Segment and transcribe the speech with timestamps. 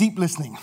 [0.00, 0.56] Deep listening.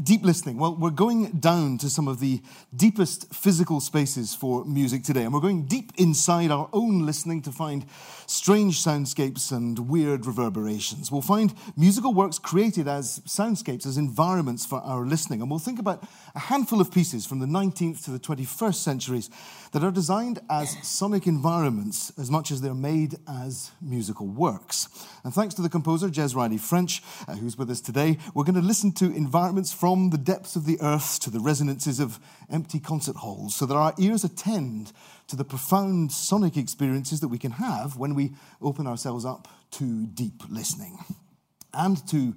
[0.00, 0.58] Deep listening.
[0.58, 2.40] Well, we're going down to some of the
[2.74, 7.52] deepest physical spaces for music today, and we're going deep inside our own listening to
[7.52, 7.84] find
[8.26, 11.10] strange soundscapes and weird reverberations.
[11.10, 15.78] We'll find musical works created as soundscapes, as environments for our listening, and we'll think
[15.78, 16.04] about
[16.34, 19.30] a handful of pieces from the 19th to the 21st centuries
[19.72, 24.88] that are designed as sonic environments as much as they're made as musical works.
[25.24, 28.54] And thanks to the composer, Jez Riley French, uh, who's with us today, we're going
[28.54, 32.78] to listen to environments from the depths of the earth to the resonances of empty
[32.78, 34.92] concert halls so that our ears attend
[35.26, 40.06] to the profound sonic experiences that we can have when we open ourselves up to
[40.06, 40.96] deep listening
[41.74, 42.32] and to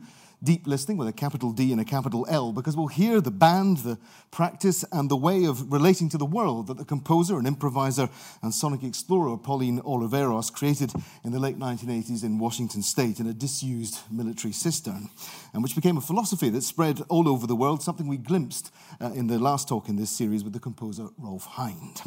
[0.45, 3.77] deep listening with a capital D and a capital L because we'll hear the band,
[3.77, 3.97] the
[4.29, 8.07] practice, and the way of relating to the world that the composer and improviser
[8.43, 13.33] and sonic explorer Pauline Oliveros created in the late 1980s in Washington state in a
[13.33, 15.09] disused military cistern,
[15.53, 18.71] and which became a philosophy that spread all over the world, something we glimpsed
[19.01, 22.01] uh, in the last talk in this series with the composer Rolf Hind.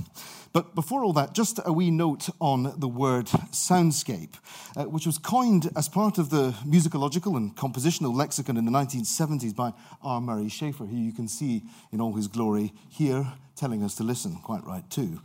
[0.52, 4.34] But before all that, just a wee note on the word soundscape,
[4.76, 9.54] uh, which was coined as part of the musicological and compositional lexicon in the 1970s
[9.54, 10.20] by R.
[10.20, 14.36] Murray Schafer, who you can see in all his glory here telling us to listen,
[14.36, 15.20] quite right too.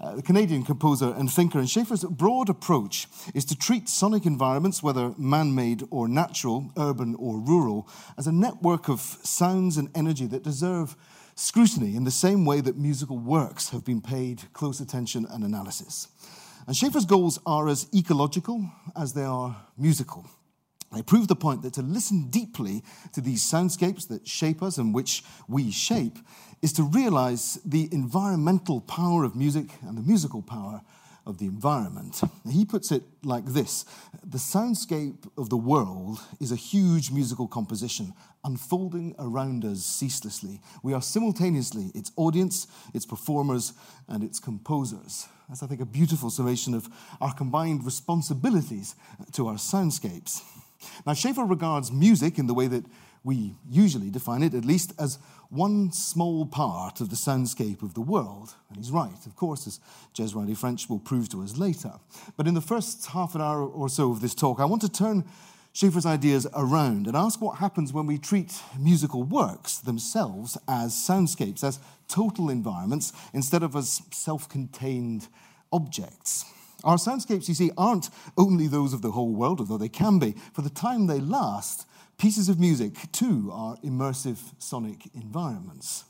[0.00, 4.82] Uh, the Canadian composer and thinker, and Schafer's broad approach is to treat sonic environments,
[4.82, 10.26] whether man made or natural, urban or rural, as a network of sounds and energy
[10.26, 10.96] that deserve
[11.34, 16.08] scrutiny in the same way that musical works have been paid close attention and analysis.
[16.66, 20.26] And Schafer's goals are as ecological as they are musical.
[20.94, 24.94] They prove the point that to listen deeply to these soundscapes that shape us and
[24.94, 26.18] which we shape
[26.62, 30.82] is to realize the environmental power of music and the musical power
[31.26, 32.20] of the environment.
[32.48, 33.84] He puts it like this
[34.24, 38.12] The soundscape of the world is a huge musical composition
[38.44, 40.60] unfolding around us ceaselessly.
[40.82, 43.72] We are simultaneously its audience, its performers,
[44.08, 45.26] and its composers.
[45.48, 46.88] That's, I think, a beautiful summation of
[47.20, 48.94] our combined responsibilities
[49.32, 50.42] to our soundscapes.
[51.06, 52.84] Now, Schafer regards music in the way that
[53.22, 55.18] we usually define it, at least, as
[55.54, 58.54] one small part of the soundscape of the world.
[58.68, 59.80] And he's right, of course,
[60.18, 61.92] as Riley French will prove to us later.
[62.36, 64.88] But in the first half an hour or so of this talk, I want to
[64.88, 65.24] turn
[65.72, 71.64] Schafer's ideas around and ask what happens when we treat musical works themselves as soundscapes,
[71.64, 75.28] as total environments, instead of as self contained
[75.72, 76.44] objects.
[76.84, 80.34] Our soundscapes, you see, aren't only those of the whole world, although they can be.
[80.52, 81.86] For the time they last,
[82.18, 86.04] pieces of music, too, are immersive sonic environments.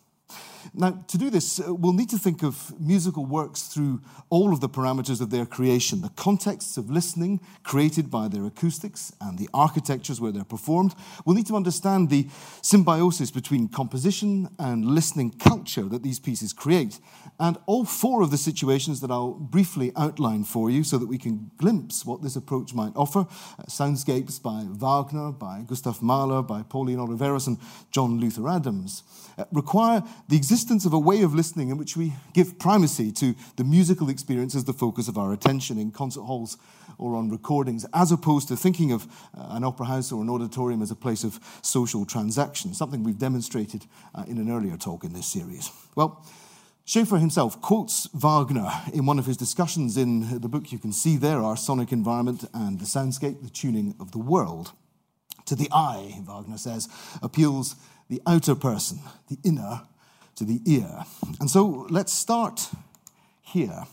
[0.72, 4.00] Now, to do this, uh, we'll need to think of musical works through
[4.30, 9.12] all of the parameters of their creation, the contexts of listening created by their acoustics
[9.20, 10.94] and the architectures where they're performed.
[11.24, 12.28] We'll need to understand the
[12.62, 16.98] symbiosis between composition and listening culture that these pieces create,
[17.38, 21.18] and all four of the situations that I'll briefly outline for you so that we
[21.18, 23.20] can glimpse what this approach might offer.
[23.20, 27.58] Uh, soundscapes by Wagner, by Gustav Mahler, by Pauline Oliveros, and
[27.90, 29.02] John Luther Adams
[29.52, 33.64] require the existence of a way of listening in which we give primacy to the
[33.64, 36.56] musical experience as the focus of our attention in concert halls
[36.98, 39.06] or on recordings, as opposed to thinking of
[39.36, 43.18] uh, an opera house or an auditorium as a place of social transaction, something we've
[43.18, 43.84] demonstrated
[44.14, 45.70] uh, in an earlier talk in this series.
[45.96, 46.24] Well,
[46.86, 51.16] Schafer himself quotes Wagner in one of his discussions in the book you can see
[51.16, 54.72] there, Our Sonic Environment and the Soundscape, the Tuning of the World.
[55.46, 56.88] To the eye, Wagner says,
[57.22, 57.76] appeals
[58.08, 59.82] the outer person, the inner,
[60.36, 61.04] to the ear.
[61.40, 62.70] And so let's start
[63.42, 63.84] here,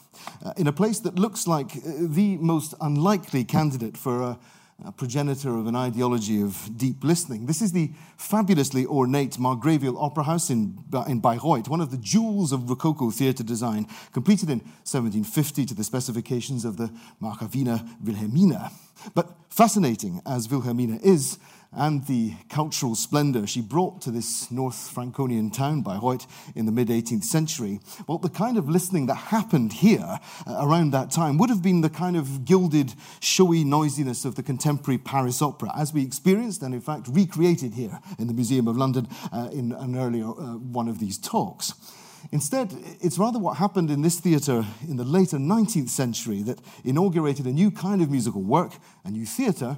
[0.44, 4.40] uh, in a place that looks like uh, the most unlikely candidate for a,
[4.86, 7.46] a, progenitor of an ideology of deep listening.
[7.46, 12.52] This is the fabulously ornate Margravial Opera House in, in Bayreuth, one of the jewels
[12.52, 18.72] of Rococo theatre design, completed in 1750 to the specifications of the Margravine Wilhelmina.
[19.14, 21.38] But fascinating as Wilhelmina is,
[21.74, 26.90] and the cultural splendor she brought to this North Franconian town Bayreuth in the mid
[26.90, 31.50] 18th century, well, the kind of listening that happened here uh, around that time would
[31.50, 36.04] have been the kind of gilded, showy noisiness of the contemporary Paris opera, as we
[36.04, 40.28] experienced and, in fact, recreated here in the Museum of London uh, in an earlier
[40.28, 41.74] uh, one of these talks.
[42.32, 47.46] Instead, it's rather what happened in this theatre in the later 19th century that inaugurated
[47.46, 49.78] a new kind of musical work, a new theatre,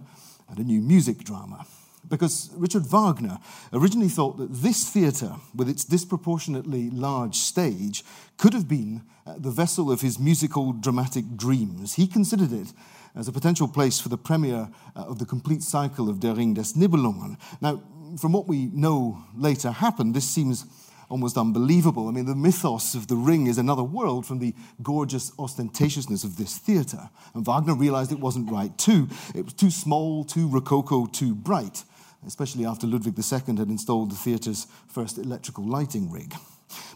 [0.50, 1.66] and a new music drama.
[2.14, 3.40] Because Richard Wagner
[3.74, 8.04] originally thought that this theatre, with its disproportionately large stage,
[8.38, 11.96] could have been uh, the vessel of his musical dramatic dreams.
[11.96, 12.72] He considered it
[13.16, 16.54] as a potential place for the premiere uh, of the complete cycle of Der Ring
[16.54, 17.36] des Nibelungen.
[17.62, 17.82] Now,
[18.22, 20.68] from what we know later happened, this seems
[21.10, 22.08] almost unbelievable.
[22.08, 26.38] I mean, the mythos of the ring is another world from the gorgeous ostentatiousness of
[26.38, 27.10] this theatre.
[27.34, 29.08] And Wagner realized it wasn't right too.
[29.34, 31.84] It was too small, too rococo, too bright,
[32.26, 36.36] especially after Ludwig II had installed the theatre's first electrical lighting rig.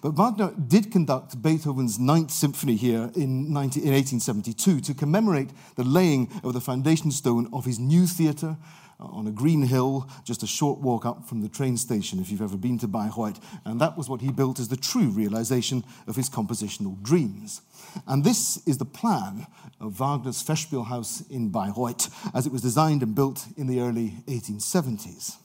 [0.02, 5.84] But Wagner did conduct Beethoven's Ninth Symphony here in, 19, in 1872 to commemorate the
[5.84, 8.58] laying of the foundation stone of his new theatre
[9.00, 12.42] on a green hill, just a short walk up from the train station, if you've
[12.42, 13.40] ever been to Bayreuth.
[13.66, 17.62] And that was what he built as the true realization of his compositional dreams.
[18.08, 19.48] And this is the plan
[19.80, 25.38] of Wagner's Festspielhaus in Bayreuth, as it was designed and built in the early 1870s.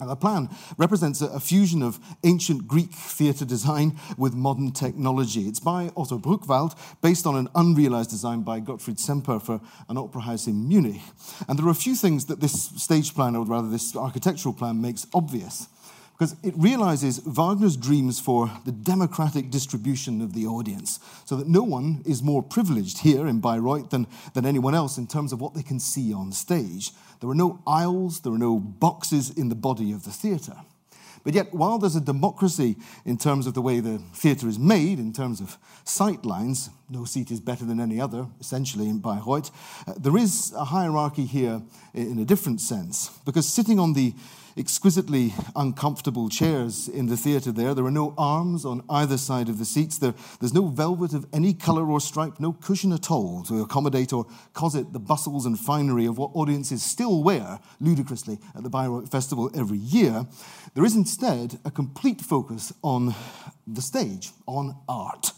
[0.00, 5.48] The plan represents a, fusion of ancient Greek theatre design with modern technology.
[5.48, 10.22] It's by Otto Bruckwald, based on an unrealized design by Gottfried Semper for an opera
[10.22, 11.00] house in Munich.
[11.48, 14.80] And there are a few things that this stage plan, or rather this architectural plan,
[14.80, 15.66] makes obvious
[16.18, 21.62] because it realizes Wagner's dreams for the democratic distribution of the audience, so that no
[21.62, 25.54] one is more privileged here in Bayreuth than, than anyone else in terms of what
[25.54, 26.90] they can see on stage.
[27.20, 30.56] There are no aisles, there are no boxes in the body of the theatre.
[31.24, 34.98] But yet, while there's a democracy in terms of the way the theatre is made,
[34.98, 39.50] in terms of sight lines, no seat is better than any other, essentially, in Bayreuth,
[39.86, 41.60] uh, there is a hierarchy here
[41.92, 43.10] in a different sense.
[43.24, 44.14] Because sitting on the
[44.58, 47.74] exquisitely uncomfortable chairs in the theatre there.
[47.74, 49.98] There are no arms on either side of the seats.
[49.98, 54.12] There, there's no velvet of any colour or stripe, no cushion at all to accommodate
[54.12, 59.10] or cosset the bustles and finery of what audiences still wear ludicrously at the Bayreuth
[59.10, 60.26] Festival every year.
[60.74, 63.14] There is instead a complete focus on
[63.66, 65.32] the stage, on art.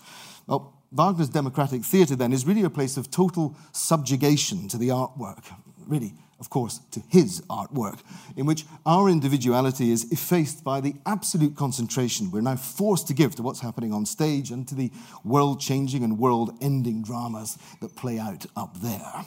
[0.47, 5.45] Well, Wagner's democratic theatre then is really a place of total subjugation to the artwork,
[5.87, 8.01] really of course, to his artwork,
[8.37, 13.35] in which our individuality is effaced by the absolute concentration we're now forced to give
[13.37, 14.91] to what's happening on stage and to the
[15.25, 19.25] world changing and world ending dramas that play out up there.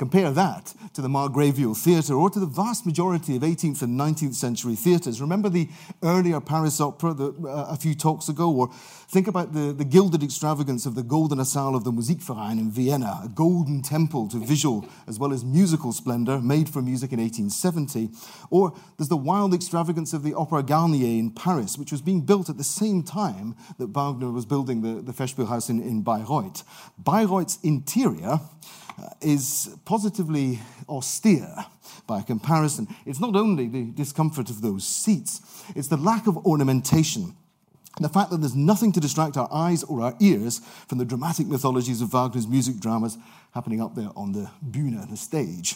[0.00, 4.32] Compare that to the Margravial Theatre or to the vast majority of 18th and 19th
[4.32, 5.20] century theatres.
[5.20, 5.68] Remember the
[6.02, 8.50] earlier Paris opera uh, a few talks ago?
[8.50, 12.70] Or think about the, the gilded extravagance of the Golden Saal of the Musikverein in
[12.70, 17.20] Vienna, a golden temple to visual as well as musical splendor made for music in
[17.20, 18.08] 1870.
[18.48, 22.48] Or there's the wild extravagance of the Opera Garnier in Paris, which was being built
[22.48, 26.64] at the same time that Wagner was building the, the Festspielhaus in, in Bayreuth.
[26.98, 28.40] Bayreuth's interior
[29.20, 31.54] is positively austere
[32.06, 32.88] by comparison.
[33.06, 35.40] It's not only the discomfort of those seats,
[35.74, 37.34] it's the lack of ornamentation.
[37.98, 41.46] The fact that there's nothing to distract our eyes or our ears from the dramatic
[41.46, 43.18] mythologies of Wagner's music dramas
[43.52, 45.74] happening up there on the Bühne, the stage.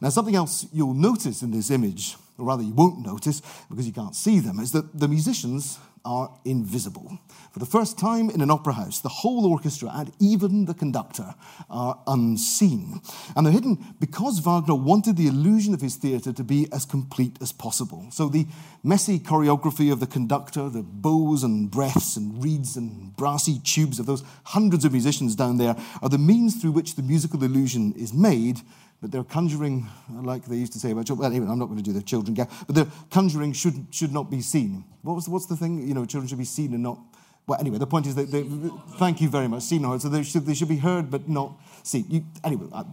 [0.00, 3.92] Now, something else you'll notice in this image, or rather you won't notice because you
[3.92, 7.18] can't see them, is that the musicians are invisible.
[7.52, 11.34] For the first time in an opera house, the whole orchestra and even the conductor
[11.68, 13.00] are unseen.
[13.34, 17.38] And they're hidden because Wagner wanted the illusion of his theatre to be as complete
[17.40, 18.06] as possible.
[18.10, 18.46] So the
[18.82, 24.06] messy choreography of the conductor, the bows and breaths and reeds and brassy tubes of
[24.06, 28.12] those hundreds of musicians down there are the means through which the musical illusion is
[28.12, 28.60] made
[29.00, 31.22] but they're conjuring, like they used to say about children.
[31.22, 34.12] Well, anyway, I'm not going to do the children gag, but the conjuring should, should
[34.12, 34.84] not be seen.
[35.02, 35.86] What was, what's the thing?
[35.86, 36.98] You know, children should be seen and not.
[37.46, 38.44] Well, anyway, the point is that they,
[38.98, 40.02] thank you very much, seen and heard.
[40.02, 42.04] So they should, they should be heard but not seen.
[42.08, 42.84] You, anyway, uh,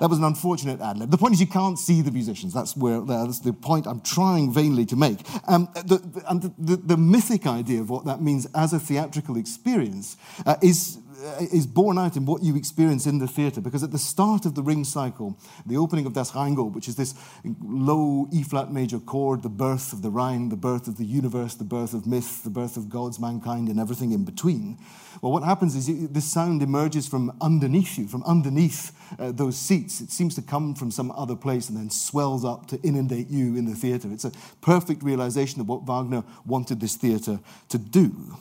[0.00, 1.10] that was an unfortunate ad lib.
[1.10, 2.54] The point is, you can't see the musicians.
[2.54, 5.18] That's where that's the point I'm trying vainly to make.
[5.48, 9.36] Um, the, and the, the, the, mythic idea of what that means as a theatrical
[9.36, 10.16] experience
[10.46, 11.07] uh, is uh,
[11.52, 13.60] is borne out in what you experience in the theatre.
[13.60, 16.96] Because at the start of the ring cycle, the opening of Das Rheingold, which is
[16.96, 17.14] this
[17.60, 21.54] low E flat major chord, the birth of the Rhine, the birth of the universe,
[21.54, 24.78] the birth of myth, the birth of gods, mankind, and everything in between.
[25.20, 30.00] Well, what happens is this sound emerges from underneath you, from underneath uh, those seats.
[30.00, 33.56] It seems to come from some other place and then swells up to inundate you
[33.56, 34.12] in the theatre.
[34.12, 38.36] It's a perfect realization of what Wagner wanted this theatre to do.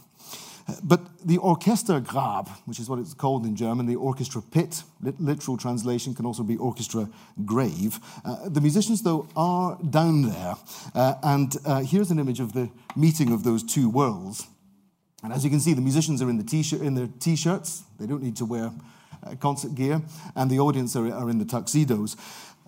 [0.83, 6.13] But the Orchestergrab, which is what it's called in German, the orchestra pit, literal translation
[6.13, 7.09] can also be orchestra
[7.45, 7.99] grave.
[8.25, 10.55] Uh, the musicians, though, are down there.
[10.93, 14.45] Uh, and uh, here's an image of the meeting of those two worlds.
[15.23, 17.83] And as you can see, the musicians are in, the t-shirt, in their t shirts,
[17.99, 18.71] they don't need to wear
[19.23, 20.01] uh, concert gear,
[20.35, 22.15] and the audience are, are in the tuxedos.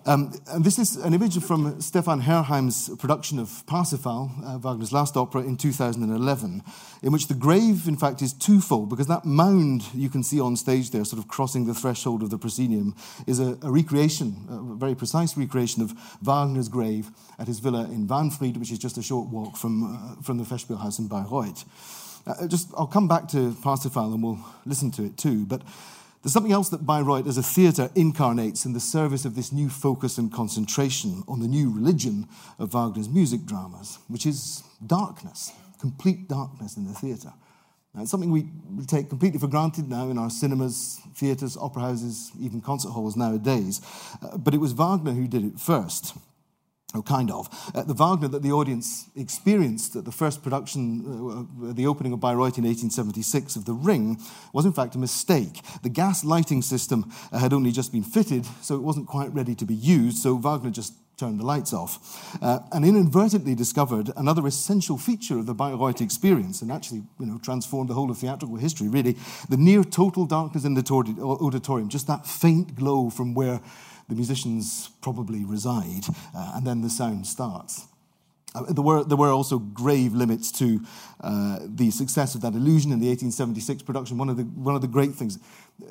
[0.06, 5.14] Um, and this is an image from Stefan Herheim's production of Parsifal, uh, Wagner's last
[5.14, 6.62] opera, in 2011,
[7.02, 10.56] in which the grave, in fact, is twofold, because that mound you can see on
[10.56, 12.94] stage there, sort of crossing the threshold of the proscenium,
[13.26, 15.92] is a, a recreation, a very precise recreation of
[16.22, 20.22] Wagner's grave at his villa in Wahnfried, which is just a short walk from, uh,
[20.22, 21.64] from the Festspielhaus in Bayreuth.
[22.26, 25.62] Uh, just, I'll come back to Parsifal and we'll listen to it too, but
[26.22, 29.70] there's something else that Bayreuth as a theatre incarnates in the service of this new
[29.70, 36.28] focus and concentration on the new religion of Wagner's music dramas, which is darkness, complete
[36.28, 37.32] darkness in the theatre.
[37.94, 38.46] Now, it's something we
[38.86, 43.80] take completely for granted now in our cinemas, theatres, opera houses, even concert halls nowadays.
[44.22, 46.14] Uh, but it was Wagner who did it first.
[46.92, 47.48] Oh, kind of.
[47.72, 52.18] Uh, the Wagner that the audience experienced at the first production, uh, the opening of
[52.18, 54.20] Bayreuth in 1876 of The Ring,
[54.52, 55.60] was in fact a mistake.
[55.84, 59.54] The gas lighting system uh, had only just been fitted, so it wasn't quite ready
[59.54, 64.46] to be used, so Wagner just turned the lights off, uh, and inadvertently discovered another
[64.46, 68.56] essential feature of the Bayreuth experience, and actually, you know, transformed the whole of theatrical
[68.56, 68.88] history.
[68.88, 69.16] Really,
[69.48, 70.82] the near total darkness in the
[71.20, 73.60] auditorium, just that faint glow from where
[74.10, 76.04] the musicians probably reside,
[76.36, 77.86] uh, and then the sound starts.
[78.54, 80.80] Uh, there, were, there were also grave limits to
[81.20, 84.18] uh, the success of that illusion in the 1876 production.
[84.18, 85.38] One of, the, one of the great things,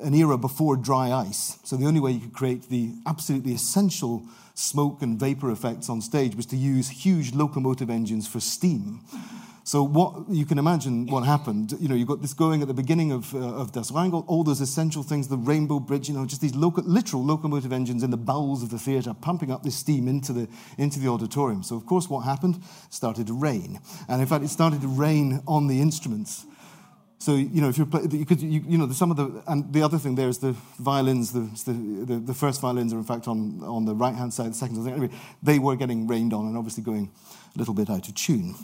[0.02, 1.58] an era before dry ice.
[1.64, 4.22] So the only way you could create the absolutely essential
[4.54, 9.00] smoke and vapor effects on stage was to use huge locomotive engines for steam.
[9.70, 11.76] So what you can imagine what happened.
[11.78, 14.42] You know, you got this going at the beginning of, uh, of Das Rheingold, all
[14.42, 16.08] those essential things, the Rainbow Bridge.
[16.08, 19.52] You know, just these local, literal locomotive engines in the bowels of the theatre, pumping
[19.52, 21.62] up this steam into the into the auditorium.
[21.62, 22.56] So of course, what happened?
[22.56, 26.46] It started to rain, and in fact, it started to rain on the instruments.
[27.20, 29.82] So you know, if you're you could you, you, know some of the and the
[29.82, 31.30] other thing there is the violins.
[31.32, 34.50] The, the, the first violins are in fact on on the right hand side.
[34.50, 35.10] The second, anyway,
[35.44, 37.12] they were getting rained on and obviously going
[37.54, 38.56] a little bit out of tune.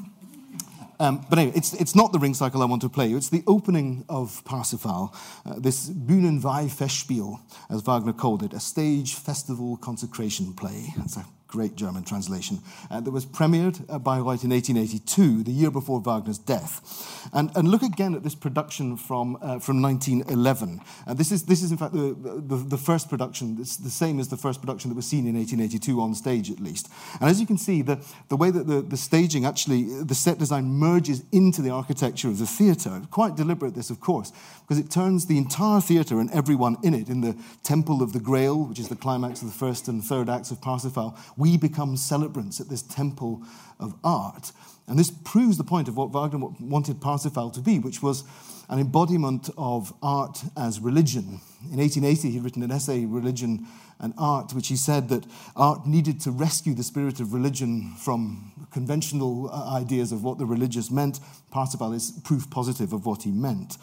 [0.98, 3.16] Um, but anyway, it's, it's not the ring cycle I want to play you.
[3.16, 7.38] It's the opening of Parsifal, uh, this Bühnenweihfestspiel,
[7.70, 10.94] as Wagner called it, a stage festival consecration play.
[10.96, 12.60] That's a great German translation,
[12.90, 17.28] uh, that was premiered uh, by Bayreuth in 1882, the year before Wagner's death.
[17.32, 20.80] And, and look again at this production from, uh, from 1911.
[21.06, 23.56] Uh, this, is, this is, in fact, the, the, the, first production.
[23.60, 26.60] It's the same as the first production that was seen in 1882 on stage, at
[26.60, 26.88] least.
[27.20, 27.98] And as you can see, the,
[28.28, 32.38] the way that the, the staging actually, the set design merges into the architecture of
[32.38, 36.76] the theatre, quite deliberate, this, of course, because it turns the entire theatre and everyone
[36.82, 39.88] in it, in the Temple of the Grail, which is the climax of the first
[39.88, 43.42] and third acts of Parsifal, we become celebrants at this temple
[43.78, 44.52] of art.
[44.86, 48.24] And this proves the point of what Wagner wanted Parsifal to be, which was
[48.68, 51.40] an embodiment of art as religion.
[51.70, 53.66] In 1880, he'd written an essay, Religion
[54.00, 55.24] and Art, which he said that
[55.54, 60.46] art needed to rescue the spirit of religion from conventional uh, ideas of what the
[60.46, 61.20] religious meant.
[61.50, 63.78] Parsifal is proof positive of what he meant.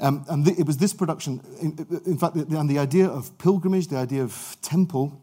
[0.00, 3.88] Um, and it was this production, in, in fact, the, and the idea of pilgrimage,
[3.88, 5.21] the idea of temple,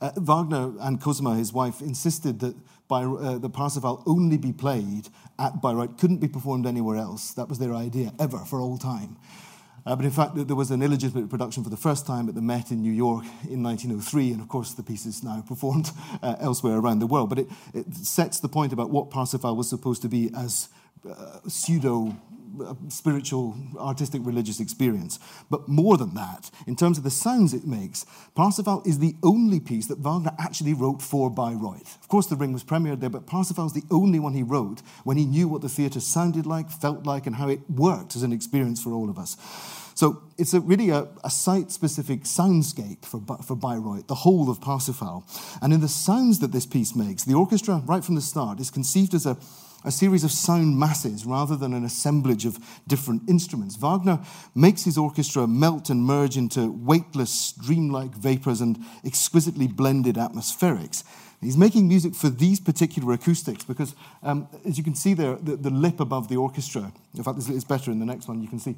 [0.00, 2.56] uh, Wagner and Cosima, his wife, insisted that
[2.88, 7.32] by, uh, the Parsifal only be played at Bayreuth, couldn't be performed anywhere else.
[7.32, 9.16] That was their idea, ever, for all time.
[9.86, 12.42] Uh, but in fact, there was an illegitimate production for the first time at the
[12.42, 16.34] Met in New York in 1903, and of course, the piece is now performed uh,
[16.40, 17.28] elsewhere around the world.
[17.28, 20.68] But it, it, sets the point about what Parsifal was supposed to be as
[21.08, 22.16] uh, pseudo
[22.88, 25.18] spiritual, artistic, religious experience.
[25.50, 29.60] But more than that, in terms of the sounds it makes, Parsifal is the only
[29.60, 31.98] piece that Wagner actually wrote for Bayreuth.
[32.00, 34.82] Of course, The Ring was premiered there, but Parsifal is the only one he wrote
[35.04, 38.22] when he knew what the theatre sounded like, felt like, and how it worked as
[38.22, 39.36] an experience for all of us.
[39.94, 45.24] So it's a, really a, a site-specific soundscape for, for Bayreuth, the whole of Parsifal.
[45.62, 48.70] And in the sounds that this piece makes, the orchestra, right from the start, is
[48.70, 49.38] conceived as a
[49.86, 53.76] a series of sound masses rather than an assemblage of different instruments.
[53.76, 54.20] Wagner
[54.54, 61.04] makes his orchestra melt and merge into weightless, dreamlike vapors and exquisitely blended atmospherics.
[61.40, 65.54] He's making music for these particular acoustics because, um, as you can see there, the,
[65.54, 68.58] the, lip above the orchestra, in fact, it's better in the next one, you can
[68.58, 68.74] see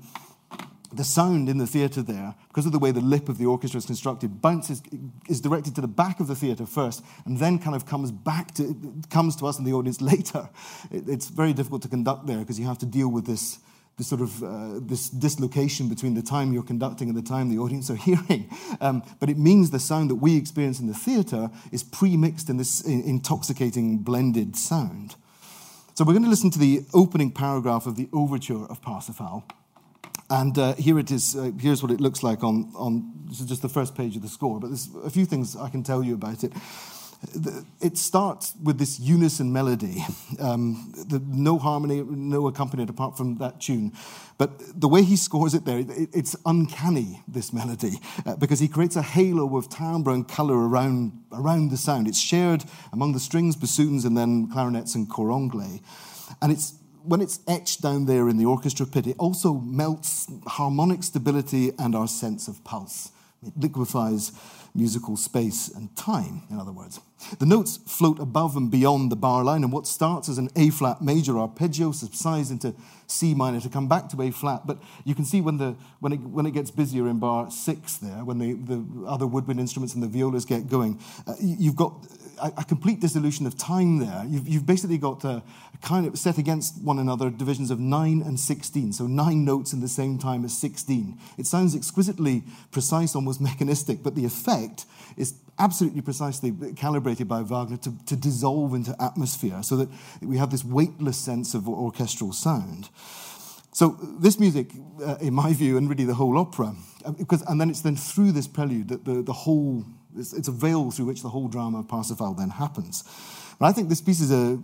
[0.92, 3.78] the sound in the theatre there, because of the way the lip of the orchestra
[3.78, 4.82] is constructed, bounces
[5.28, 8.54] is directed to the back of the theatre first, and then kind of comes back
[8.54, 8.74] to
[9.10, 10.48] comes to us in the audience later.
[10.90, 13.58] It, it's very difficult to conduct there because you have to deal with this.
[13.96, 17.58] This sort of uh, this dislocation between the time you're conducting and the time the
[17.58, 18.48] audience are hearing,
[18.80, 22.58] um, but it means the sound that we experience in the theatre is pre-mixed in
[22.58, 25.16] this intoxicating blended sound.
[25.98, 29.42] So we're going to listen to the opening paragraph of the overture of Parsifal,
[30.30, 31.34] And uh, here it is.
[31.34, 34.22] Uh, here's what it looks like on, on this is just the first page of
[34.22, 36.52] the score, but there's a few things I can tell you about it.
[37.80, 40.04] It starts with this unison melody,
[40.38, 43.92] um, the, no harmony, no accompaniment apart from that tune.
[44.36, 48.68] But the way he scores it there, it, it's uncanny, this melody, uh, because he
[48.68, 52.06] creates a halo of timbre and colour around, around the sound.
[52.06, 55.80] It's shared among the strings, bassoons, and then clarinets and cor anglais.
[56.40, 61.02] And it's when it's etched down there in the orchestra pit, it also melts harmonic
[61.02, 63.10] stability and our sense of pulse.
[63.46, 64.32] It liquefies
[64.74, 67.00] musical space and time, in other words.
[67.38, 70.70] The notes float above and beyond the bar line, and what starts as an A
[70.70, 72.74] flat major arpeggio subsides into
[73.08, 74.66] C minor to come back to A flat.
[74.66, 77.96] But you can see when, the, when, it, when it gets busier in bar six
[77.96, 82.06] there, when the, the other woodwind instruments and the violas get going, uh, you've got
[82.40, 84.24] a, a, complete dissolution of time there.
[84.28, 88.22] You've, you've basically got a, a, kind of set against one another divisions of 9
[88.22, 91.18] and 16, so nine notes in the same time as 16.
[91.36, 97.76] It sounds exquisitely precise, almost mechanistic, but the effect is absolutely precisely calibrated by Wagner
[97.78, 99.88] to, to dissolve into atmosphere so that
[100.22, 102.88] we have this weightless sense of orchestral sound.
[103.72, 104.72] So this music,
[105.04, 107.96] uh, in my view, and really the whole opera, uh, because, and then it's then
[107.96, 109.84] through this prelude that the, the whole,
[110.16, 113.04] it's, it's a veil through which the whole drama of Parsifal then happens.
[113.60, 114.56] And I think this piece is a,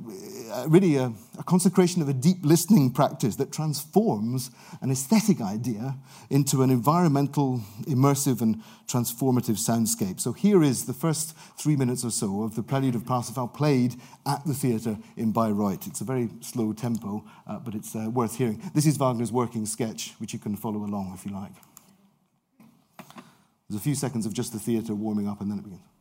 [0.68, 5.96] really a, a, consecration of a deep listening practice that transforms an aesthetic idea
[6.30, 10.20] into an environmental, immersive, and transformative soundscape.
[10.20, 13.96] So here is the first three minutes or so of the Prelude of Parsifal played
[14.26, 15.88] at the theatre in Bayreuth.
[15.88, 18.62] It's a very slow tempo, uh, but it's uh, worth hearing.
[18.74, 21.52] This is Wagner's working sketch, which you can follow along if you like.
[23.68, 25.93] There's a few seconds of just the theatre warming up, and then it begins.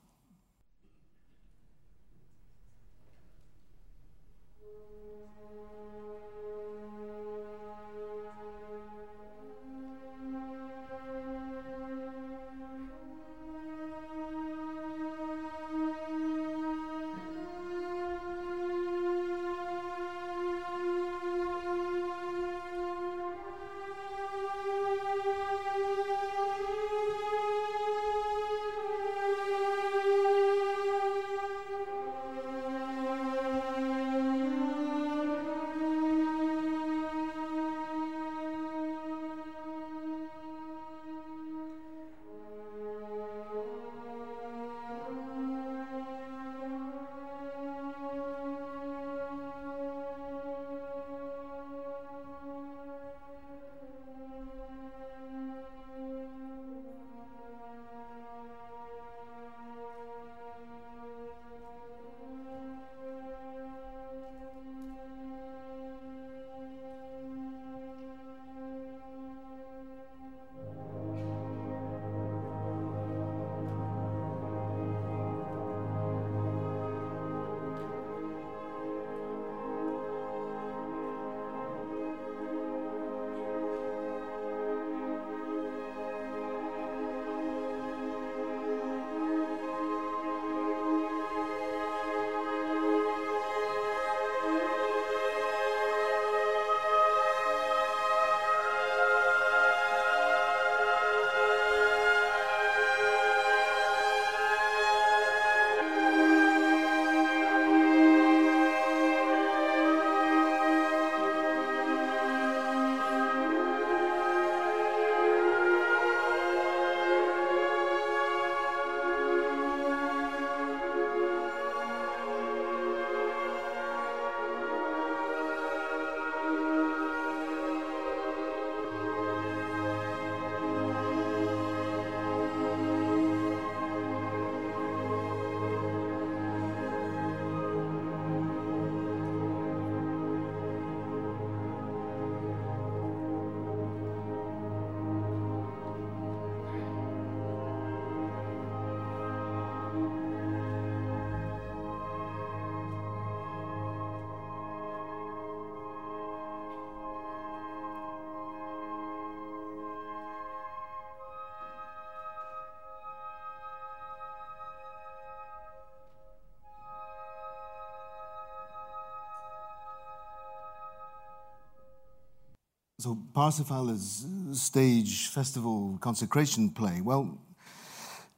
[173.04, 177.02] So Parsifal is uh, stage, festival, consecration play.
[177.02, 177.38] Well,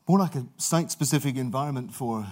[0.08, 2.26] more like a site-specific environment for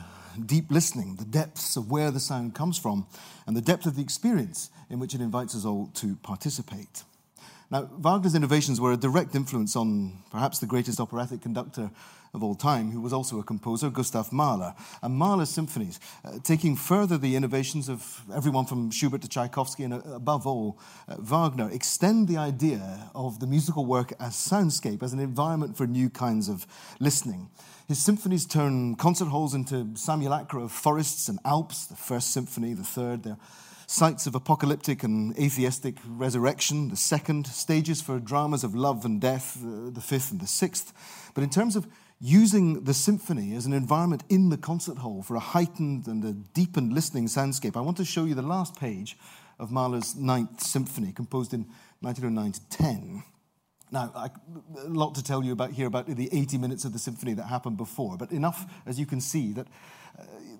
[0.43, 3.05] deep listening, the depths of where the sound comes from,
[3.45, 7.03] and the depth of the experience in which it invites us all to participate.
[7.71, 11.89] Now, Wagner's innovations were a direct influence on perhaps the greatest operatic conductor
[12.33, 14.73] of all time, who was also a composer, Gustav Mahler.
[15.03, 19.93] And Mahler's symphonies, uh, taking further the innovations of everyone from Schubert to Tchaikovsky and
[19.93, 25.13] uh, above all, uh, Wagner, extend the idea of the musical work as soundscape, as
[25.13, 26.65] an environment for new kinds of
[26.99, 27.49] listening.
[27.87, 32.83] His symphonies turn concert halls into simulacra of forests and Alps, the first symphony, the
[32.83, 33.37] third, they're
[33.93, 39.63] sites of apocalyptic and atheistic resurrection, the second, stages for dramas of love and death,
[39.63, 40.91] uh, the fifth and the sixth.
[41.35, 41.85] But in terms of
[42.19, 46.33] using the symphony as an environment in the concert hall for a heightened and a
[46.33, 49.15] deepened listening soundscape, I want to show you the last page
[49.59, 51.67] of Mahler's Ninth Symphony, composed in
[51.99, 53.23] 1909 to 10.
[53.91, 54.29] Now, I,
[54.83, 57.43] a lot to tell you about here about the 80 minutes of the symphony that
[57.43, 59.67] happened before, but enough, as you can see, that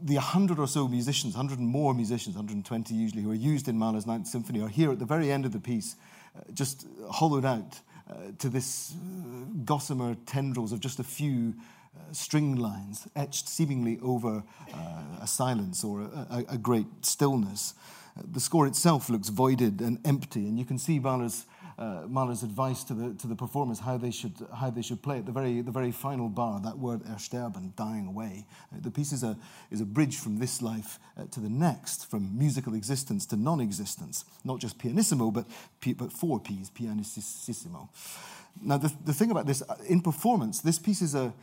[0.03, 3.77] the 100 or so musicians, 100 and more musicians, 120 usually, who are used in
[3.77, 5.95] Mahler's Ninth Symphony, are here at the very end of the piece,
[6.35, 11.53] uh, just hollowed out uh, to this uh, gossamer tendrils of just a few
[12.11, 14.43] string lines etched seemingly over
[15.21, 17.75] a silence or a, a great stillness.
[18.31, 21.45] the score itself looks voided and empty, and you can see Mahler's
[21.77, 25.19] uh, Mahler's advice to the, to the performers how they should, how they should play
[25.19, 25.25] it.
[25.25, 28.45] The very, the very final bar, that word ersterben, dying away.
[28.73, 29.37] Uh, the piece is a,
[29.71, 33.59] is a bridge from this life uh, to the next, from musical existence to non
[33.59, 34.25] existence.
[34.43, 35.45] Not just pianissimo, but,
[35.97, 37.89] but four P's, pianissimo.
[38.61, 41.33] Now, the, the thing about this, uh, in performance, this piece is a,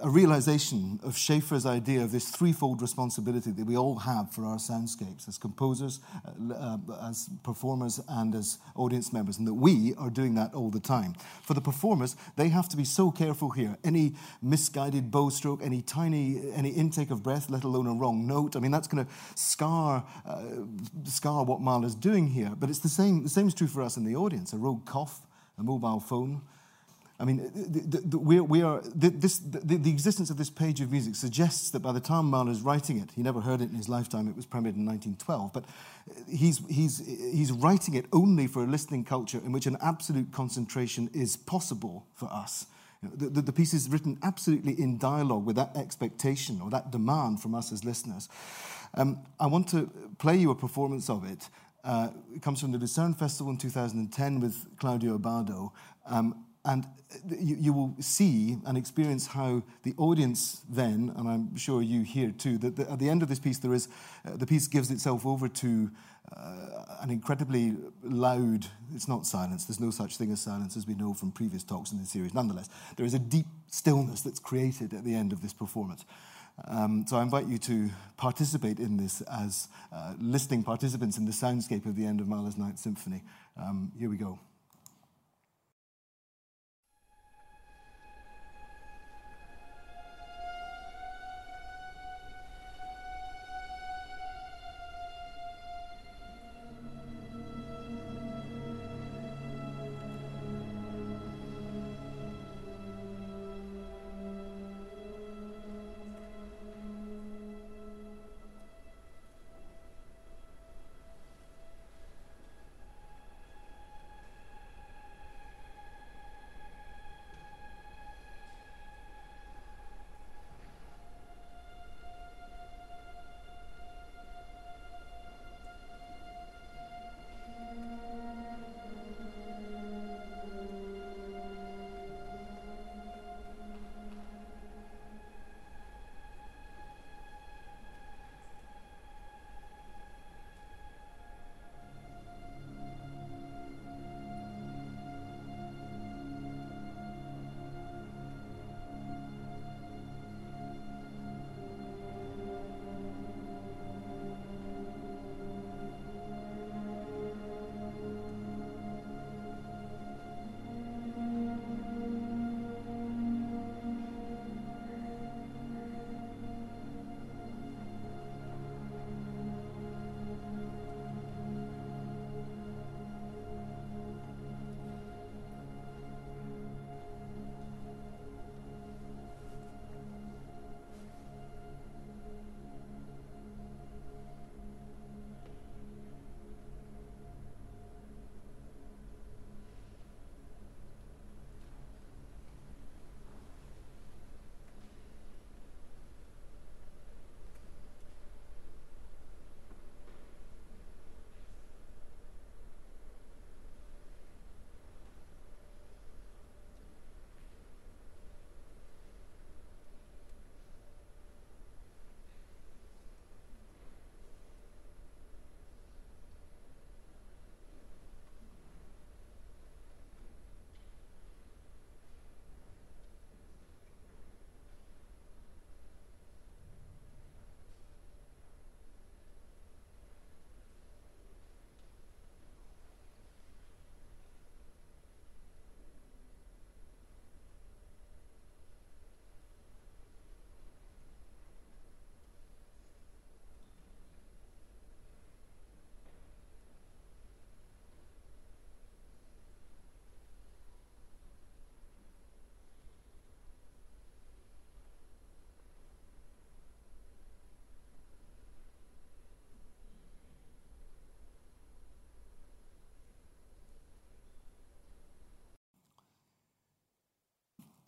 [0.00, 4.56] a realization of Schafer's idea of this threefold responsibility that we all have for our
[4.56, 10.10] soundscapes as composers, uh, uh, as performers, and as audience members, and that we are
[10.10, 11.14] doing that all the time.
[11.42, 13.76] For the performers, they have to be so careful here.
[13.82, 18.56] Any misguided bow stroke, any tiny, any intake of breath, let alone a wrong note,
[18.56, 20.42] I mean, that's going to scar, uh,
[21.04, 22.52] scar what Mahler's doing here.
[22.56, 24.52] But it's the same, the same is true for us in the audience.
[24.52, 25.20] A rogue cough,
[25.58, 26.42] a mobile phone,
[27.20, 30.92] I mean, the, the, the, we we are this, the, existence of this page of
[30.92, 33.88] music suggests that by the time Mahler's writing it, he never heard it in his
[33.88, 35.64] lifetime, it was premiered in 1912, but
[36.30, 41.10] he's, he's, he's writing it only for a listening culture in which an absolute concentration
[41.12, 42.66] is possible for us.
[43.02, 47.54] The, the, piece is written absolutely in dialogue with that expectation or that demand from
[47.54, 48.28] us as listeners.
[48.94, 51.48] Um, I want to play you a performance of it.
[51.84, 55.70] Uh, it comes from the Lucerne Festival in 2010 with Claudio Abbado.
[56.06, 56.86] Um, and
[57.30, 62.30] you, you, will see and experience how the audience then, and I'm sure you here
[62.30, 63.88] too, that the, at the end of this piece, there is,
[64.26, 65.90] uh, the piece gives itself over to
[66.36, 70.94] uh, an incredibly loud, it's not silence, there's no such thing as silence as we
[70.94, 72.34] know from previous talks in the series.
[72.34, 76.04] Nonetheless, there is a deep stillness that's created at the end of this performance.
[76.66, 81.32] Um, so I invite you to participate in this as uh, listening participants in the
[81.32, 83.22] soundscape of the end of Mahler's Ninth Symphony.
[83.56, 84.38] Um, here we go.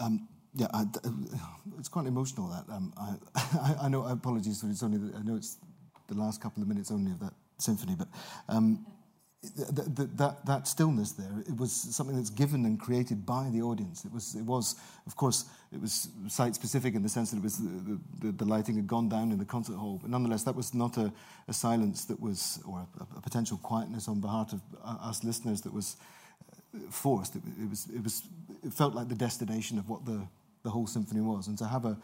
[0.01, 0.85] Um, yeah, I,
[1.79, 2.73] it's quite emotional that.
[2.73, 2.93] Um,
[3.37, 4.05] I, I, know.
[4.05, 4.99] Apologies for it's only.
[4.99, 5.59] The, I know it's
[6.09, 8.09] the last couple of minutes only of that symphony, but
[8.49, 8.85] um,
[9.43, 14.05] that, that, that stillness there, it was something that's given and created by the audience.
[14.05, 17.43] It was, it was of course, it was site specific in the sense that it
[17.43, 20.55] was the, the, the lighting had gone down in the concert hall, but nonetheless, that
[20.55, 21.11] was not a,
[21.49, 25.73] a silence that was, or a, a, potential quietness on behalf of us listeners that
[25.73, 26.05] was uh,
[26.91, 27.37] forced.
[27.37, 28.23] It, it, was, it, was,
[28.65, 30.27] it felt like the destination of what the,
[30.63, 31.49] the whole symphony was.
[31.49, 31.97] And to have a,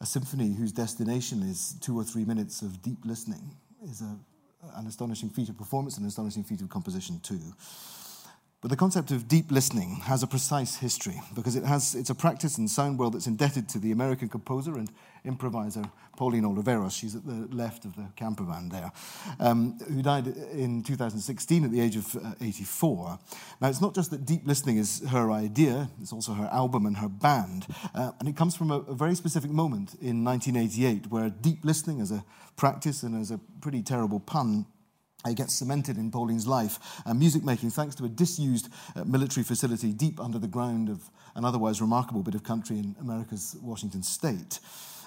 [0.00, 4.16] a symphony whose destination is two or three minutes of deep listening is a
[4.74, 7.40] an astonishing feat of performance and an astonishing feat of composition, too.
[8.62, 12.14] But the concept of deep listening has a precise history because it has, it's a
[12.14, 14.90] practice in sound world that's indebted to the American composer and
[15.26, 15.84] improviser
[16.16, 16.98] Pauline Oliveros.
[16.98, 18.90] She's at the left of the camper van there,
[19.40, 23.18] um, who died in 2016 at the age of uh, 84.
[23.60, 26.96] Now, it's not just that deep listening is her idea, it's also her album and
[26.96, 27.66] her band.
[27.94, 32.00] Uh, and it comes from a, a very specific moment in 1988 where deep listening
[32.00, 32.24] as a
[32.56, 34.64] practice and as a pretty terrible pun
[35.30, 36.78] it gets cemented in Pauline's life.
[37.04, 41.10] Uh, music making, thanks to a disused uh, military facility deep under the ground of
[41.34, 44.58] an otherwise remarkable bit of country in America's Washington state.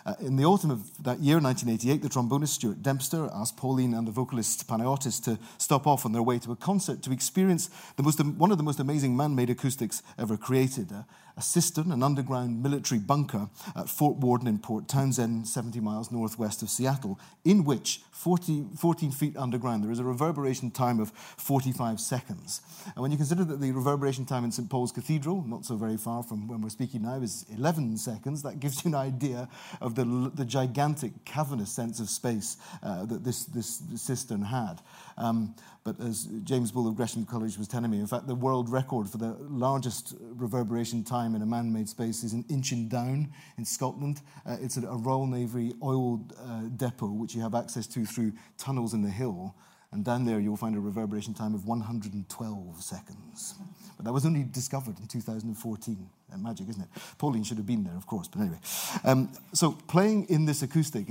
[0.05, 4.07] Uh, in the autumn of that year, 1988, the trombonist Stuart Dempster asked Pauline and
[4.07, 8.23] the vocalist Panaiotis to stop off on their way to a concert to experience most,
[8.23, 10.91] one of the most amazing man made acoustics ever created.
[10.91, 11.03] Uh,
[11.39, 16.61] a cistern, an underground military bunker at Fort Worden in Port Townsend, 70 miles northwest
[16.61, 22.01] of Seattle, in which 40, 14 feet underground there is a reverberation time of 45
[22.01, 22.61] seconds.
[22.87, 24.69] And when you consider that the reverberation time in St.
[24.69, 28.59] Paul's Cathedral, not so very far from when we're speaking now, is 11 seconds, that
[28.59, 29.47] gives you an idea
[29.79, 34.81] of the, the gigantic, cavernous sense of space uh, that this, this cistern had.
[35.19, 35.53] Um,
[35.83, 39.09] but as James Bull of Gresham College was telling me, in fact, the world record
[39.09, 43.29] for the largest reverberation time in a man made space is an inch in Inchindown
[43.57, 44.21] in Scotland.
[44.45, 48.31] Uh, it's a, a, Royal Navy oil uh, depot which you have access to through
[48.57, 49.55] tunnels in the hill.
[49.91, 53.55] And down there, you'll find a reverberation time of 112 seconds.
[53.97, 56.09] But that was only discovered in 2014.
[56.37, 56.89] Magic, isn't it?
[57.17, 58.59] Pauline should have been there, of course, but anyway.
[59.03, 61.05] Um, so, playing in this acoustic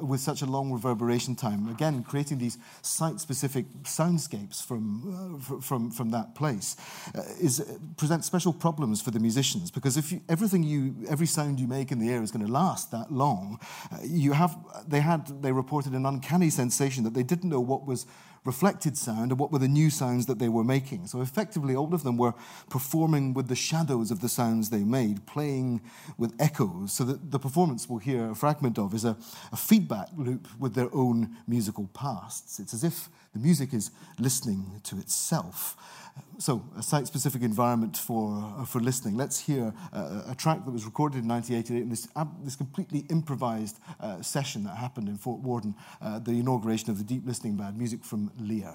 [0.00, 5.90] with such a long reverberation time, again, creating these site specific soundscapes from, uh, from,
[5.90, 6.76] from that place,
[7.14, 11.26] uh, is, uh, presents special problems for the musicians because if you, everything you, every
[11.26, 13.58] sound you make in the air is going to last that long,
[13.92, 14.56] uh, you have,
[14.86, 18.06] they had, they reported an uncanny sensation that they didn't know what was
[18.44, 21.06] reflected sound and what were the new sounds that they were making.
[21.06, 22.34] So effectively, all of them were
[22.70, 25.80] performing with the shadows of the sounds they made, playing
[26.18, 26.92] with echoes.
[26.92, 29.16] So that the performance we'll hear a fragment of is a,
[29.52, 32.58] a feedback loop with their own musical pasts.
[32.58, 35.76] It's as if the music is listening to itself.
[36.38, 39.16] So, a site specific environment for, uh, for listening.
[39.16, 42.08] Let's hear uh, a track that was recorded in 1988 in this,
[42.44, 47.04] this completely improvised uh, session that happened in Fort Worden, uh, the inauguration of the
[47.04, 48.74] Deep Listening Band, music from Lear.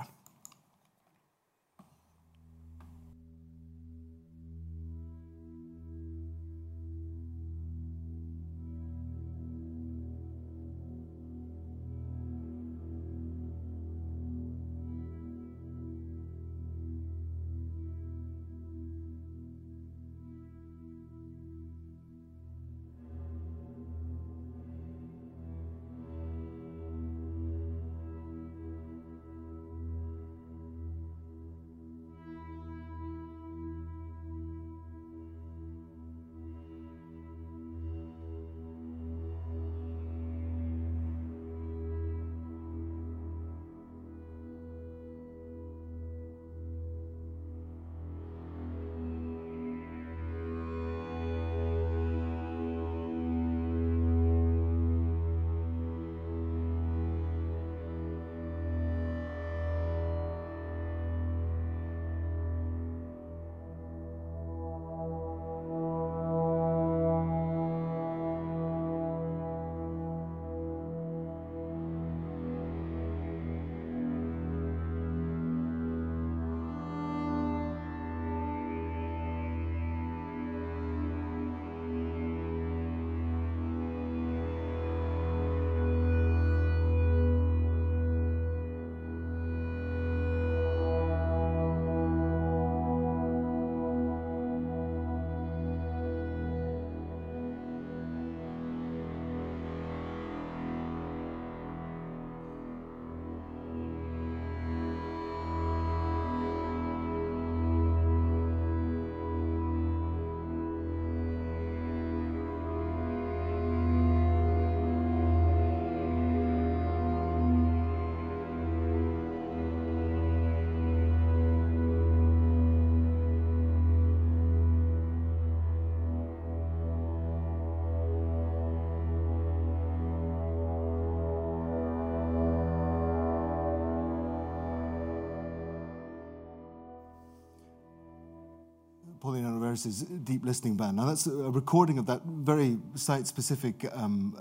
[139.20, 140.98] Pauline Oliveros' Deep Listening Band.
[140.98, 144.38] Now, that's a recording of that very site specific um,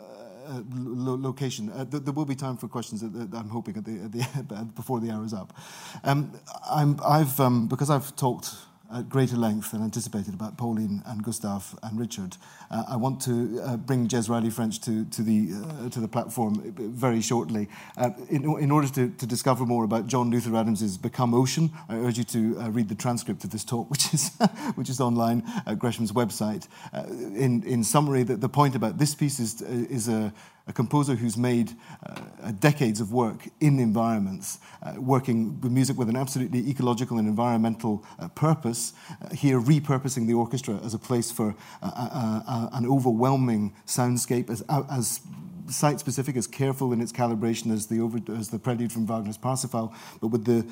[0.48, 1.70] uh, lo- location.
[1.70, 3.02] Uh, th- there will be time for questions.
[3.02, 5.56] At the, I'm hoping at the, at the before the hour is up.
[6.04, 6.38] Um,
[6.70, 8.54] I'm, I've um, because I've talked
[8.92, 12.36] at greater length than anticipated about Pauline and Gustav and Richard.
[12.70, 16.08] Uh, I want to uh, bring Jez Riley French to, to, the, uh, to the
[16.08, 17.68] platform very shortly.
[17.96, 21.96] Uh, in, in order to, to discover more about John Luther Adams's Become Ocean, I
[21.96, 24.30] urge you to uh, read the transcript of this talk, which is,
[24.74, 26.68] which is online at Gresham's website.
[26.92, 30.32] Uh, in, in summary, the, the point about this piece is, is a
[30.66, 31.72] a composer who's made
[32.04, 37.28] uh, decades of work in environments, uh, working with music with an absolutely ecological and
[37.28, 42.86] environmental uh, purpose, uh, here repurposing the orchestra as a place for uh, uh, an
[42.86, 45.20] overwhelming soundscape, as, as
[45.68, 49.38] site specific, as careful in its calibration as the, over, as the prelude from Wagner's
[49.38, 50.66] Parsifal, but with the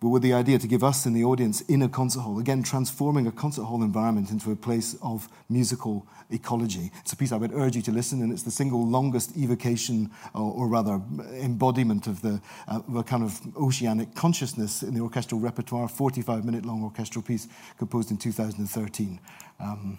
[0.00, 2.62] but with the idea to give us in the audience in a concert hall, again,
[2.62, 6.90] transforming a concert hall environment into a place of musical ecology.
[7.00, 10.10] It's a piece I would urge you to listen, and it's the single longest evocation,
[10.34, 11.00] or, or rather
[11.40, 16.44] embodiment of the, uh, of a kind of oceanic consciousness in the orchestral repertoire, 45
[16.44, 19.20] minute long orchestral piece composed in 2013.
[19.60, 19.98] Um,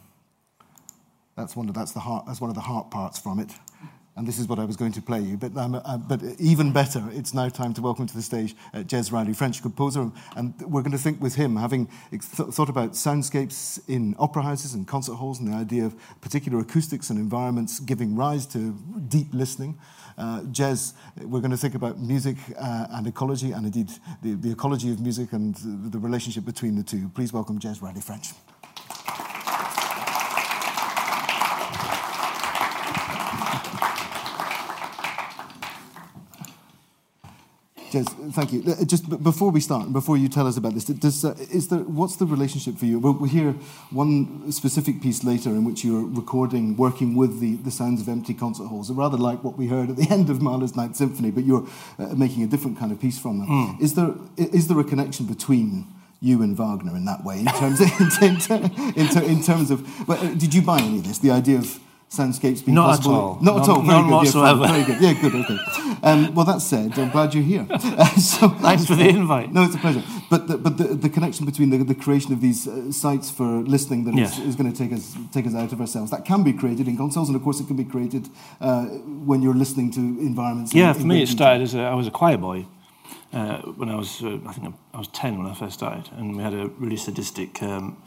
[1.36, 3.51] that's, one of, that's, the heart, that's one of the heart parts from it
[4.17, 5.38] and this is what I was going to play you.
[5.38, 8.80] But, um, uh, but even better, it's now time to welcome to the stage uh,
[8.80, 12.91] Jez Riley, French composer, and we're going to think with him, having th- thought about
[12.91, 17.80] soundscapes in opera houses and concert halls, and the idea of particular acoustics and environments
[17.80, 18.71] giving rise to
[19.10, 19.78] deep listening.
[20.17, 23.89] Uh, Jez, we're going to think about music uh, and ecology, and indeed
[24.21, 25.56] the, the ecology of music and
[25.91, 27.10] the relationship between the two.
[27.10, 28.30] Please welcome Jez Riley French.
[37.95, 38.62] Jez, thank you.
[38.67, 41.79] Uh, just before we start, before you tell us about this, does, uh, is there,
[41.79, 42.99] what's the relationship for you?
[42.99, 43.53] We'll, we'll hear
[43.89, 48.34] one specific piece later in which you're recording, working with the, the sounds of empty
[48.34, 51.45] concert halls, rather like what we heard at the end of Mahler's Ninth Symphony, but
[51.45, 51.65] you're
[51.97, 53.47] uh, making a different kind of piece from them.
[53.47, 53.81] Mm.
[53.81, 55.88] Is, there, is there a connection between
[56.19, 57.88] you and Wagner in that way, in terms of,
[58.21, 58.36] in,
[58.99, 61.19] in, in, terms of, but, uh, did you buy any of this?
[61.19, 61.79] The idea of
[62.17, 63.15] soundscapes being not possible?
[63.15, 63.39] At all.
[63.41, 63.82] Not, at all.
[63.82, 64.12] Very good.
[64.12, 64.62] whatsoever.
[64.62, 65.01] Yeah, very good.
[65.01, 65.36] Yeah, good.
[65.36, 65.58] Okay.
[66.04, 67.67] Um, well, that said, I'm glad you're here.
[68.15, 69.51] So, Thanks for the invite.
[69.51, 70.04] No, it's a pleasure.
[70.30, 73.45] But the, but the, the connection between the, the creation of these uh, sites for
[73.45, 74.38] listening that yes.
[74.38, 76.12] is, is going to take us take us out of ourselves.
[76.12, 78.30] That can be created in consoles, and of course, it can be created
[78.62, 78.86] uh,
[79.25, 80.73] when you're listening to environments.
[80.73, 82.65] Yeah, in, for in me, it started as a, I was a choir boy.
[83.34, 86.38] Uh, when I was, uh, I think I was 10 when I first started, and
[86.38, 88.01] we had a really sadistic um,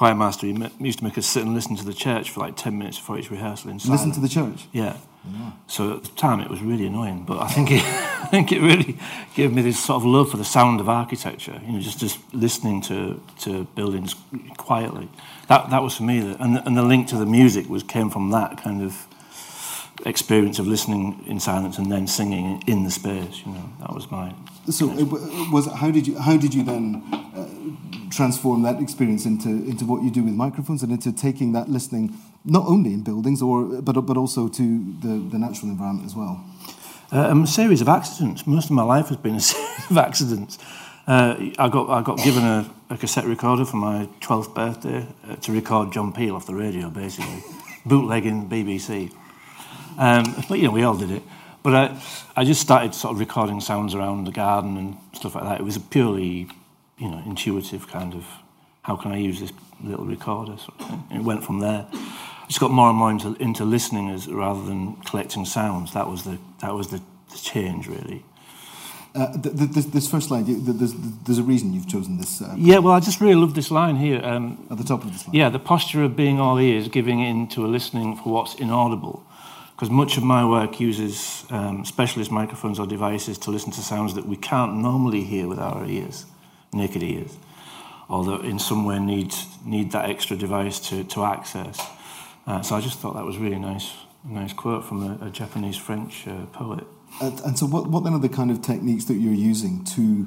[0.00, 2.56] choir master, he used to make us sit and listen to the church for like
[2.56, 3.70] 10 minutes before each rehearsal.
[3.70, 4.66] In listen to the church?
[4.72, 4.96] Yeah.
[5.30, 5.50] yeah.
[5.66, 7.82] So at the time it was really annoying, but I think it,
[8.22, 8.96] I think it really
[9.34, 12.18] gave me this sort of love for the sound of architecture, you know, just, just
[12.32, 14.14] listening to, to buildings
[14.56, 15.06] quietly.
[15.48, 17.82] That, that was for me, the, and, the, and the link to the music was
[17.82, 19.06] came from that kind of
[20.06, 24.10] experience of listening in silence and then singing in the space, you know, that was
[24.10, 24.34] my...
[24.70, 25.04] So it
[25.52, 27.04] was, how, did you, how did you then...
[27.36, 31.68] Uh, transform that experience into, into what you do with microphones and into taking that
[31.68, 36.14] listening not only in buildings or but, but also to the, the natural environment as
[36.14, 36.44] well?
[37.12, 38.46] Uh, um, a series of accidents.
[38.46, 40.58] Most of my life has been a series of accidents.
[41.06, 45.36] Uh, I got I got given a, a cassette recorder for my 12th birthday uh,
[45.36, 47.42] to record John Peel off the radio, basically,
[47.86, 49.12] bootlegging BBC.
[49.98, 51.22] Um, but you know, we all did it.
[51.62, 52.02] But I,
[52.36, 55.60] I just started sort of recording sounds around the garden and stuff like that.
[55.60, 56.48] It was a purely
[57.00, 58.26] you know, intuitive kind of,
[58.82, 60.56] how can I use this little recorder?
[60.58, 61.04] Sort of thing.
[61.10, 61.86] It went from there.
[61.92, 65.94] I just got more and more into, into listening as rather than collecting sounds.
[65.94, 68.24] That was the that was the, the change really.
[69.12, 70.94] Uh, this, this, first line, there's,
[71.24, 72.40] there's, a reason you've chosen this.
[72.40, 74.24] Uh, yeah, well, I just really love this line here.
[74.24, 75.34] Um, at the top of this line.
[75.34, 79.24] Yeah, the posture of being all ears, giving in to a listening for what's inaudible.
[79.74, 84.14] Because much of my work uses um, specialist microphones or devices to listen to sounds
[84.14, 86.26] that we can't normally hear with our ears
[86.72, 87.36] naked ears,
[88.08, 91.80] or that in some way need, need that extra device to, to access.
[92.46, 93.92] Uh, so I just thought that was really nice,
[94.28, 96.84] a nice quote from a, a Japanese French uh, poet.
[97.20, 100.26] And, and so, what, what then are the kind of techniques that you're using to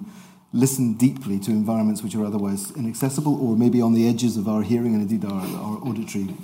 [0.52, 4.62] listen deeply to environments which are otherwise inaccessible or maybe on the edges of our
[4.62, 6.36] hearing and indeed our, our auditory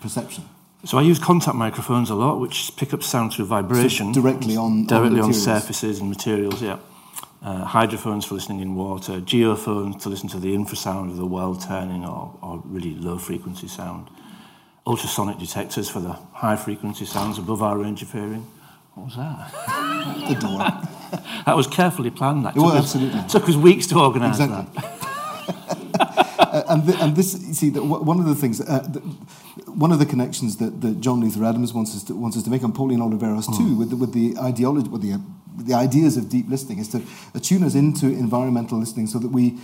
[0.00, 0.44] perception?
[0.84, 4.12] So I use contact microphones a lot, which pick up sound through vibration.
[4.12, 6.60] So directly on directly on, on surfaces and materials.
[6.60, 6.78] Yeah
[7.44, 11.60] uh, hydrophones for listening in water, geophones to listen to the infrasound of the world
[11.60, 14.08] turning or, or really low frequency sound,
[14.86, 18.46] ultrasonic detectors for the high frequency sounds above our range of hearing.
[18.94, 19.50] What was that?
[20.28, 20.58] the door.
[21.46, 22.46] that was carefully planned.
[22.46, 22.92] That took, well, us,
[23.30, 24.80] took us weeks to organise exactly.
[24.80, 26.38] that.
[26.40, 29.00] uh, and, the, and this, you see, the, one of the things, uh, the,
[29.70, 32.50] one of the connections that, that John Luther Adams wants us to, wants us to
[32.50, 33.58] make, and Pauline Oliveros mm.
[33.58, 35.20] too, with the, with the ideology, with the
[35.56, 37.02] the ideas of deep listening is to
[37.34, 39.58] attune us into environmental listening so that we,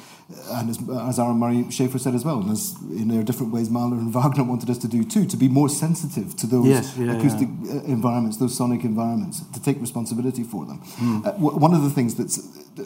[0.51, 0.79] and as,
[1.09, 1.35] as R.
[1.35, 4.45] Murray Schafer said as well, and as in there are different ways Mahler and Wagner
[4.45, 7.81] wanted us to do too, to be more sensitive to those yes, yeah, acoustic yeah.
[7.81, 10.81] Uh, environments, those sonic environments, to take responsibility for them.
[10.97, 11.27] Mm.
[11.27, 12.39] Uh, one of the things that's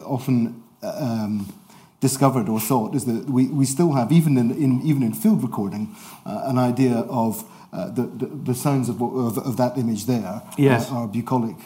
[0.04, 1.52] often um,
[2.00, 5.42] discovered or thought is that we, we still have, even in, in even in field
[5.42, 5.94] recording,
[6.24, 10.42] uh, an idea of uh, the, the, the, sounds of, of, of, that image there
[10.56, 10.90] yes.
[10.90, 11.56] are, are bucolic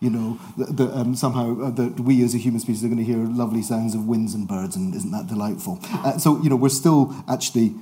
[0.00, 3.04] you know, the, um, somehow uh, that we as a human species are going to
[3.04, 5.80] hear lovely sounds of winds and birds, and isn't that delightful?
[5.92, 7.74] Uh, so, you know, we're still actually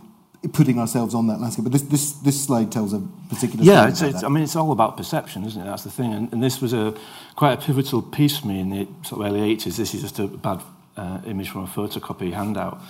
[0.53, 1.65] putting ourselves on that landscape.
[1.65, 4.73] But this, this, this slide tells a particular yeah, it's, it's, I mean, it's all
[4.73, 5.65] about perception, isn't it?
[5.65, 6.13] That's the thing.
[6.13, 6.95] And, and, this was a
[7.35, 9.77] quite a pivotal piece for me in the sort of early 80s.
[9.77, 10.63] This is just a bad
[10.97, 12.81] uh, image from a photocopy handout.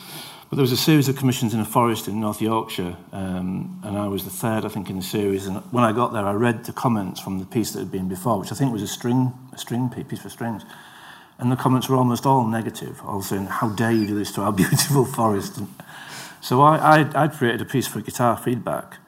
[0.49, 3.99] But there was a series of commissions in a forest in North Yorkshire, um, and
[3.99, 5.49] I was the third, I think, in the series.
[5.49, 8.09] And when I got there, I read the comments from the piece that had been
[8.09, 10.65] before, which I think was a string, a string piece for strings.
[11.39, 14.43] And the comments were almost all negative, all saying, "How dare you do this to
[14.43, 15.69] our beautiful forest?" And
[16.41, 18.99] so I, I'd, I'd created a piece for guitar feedback,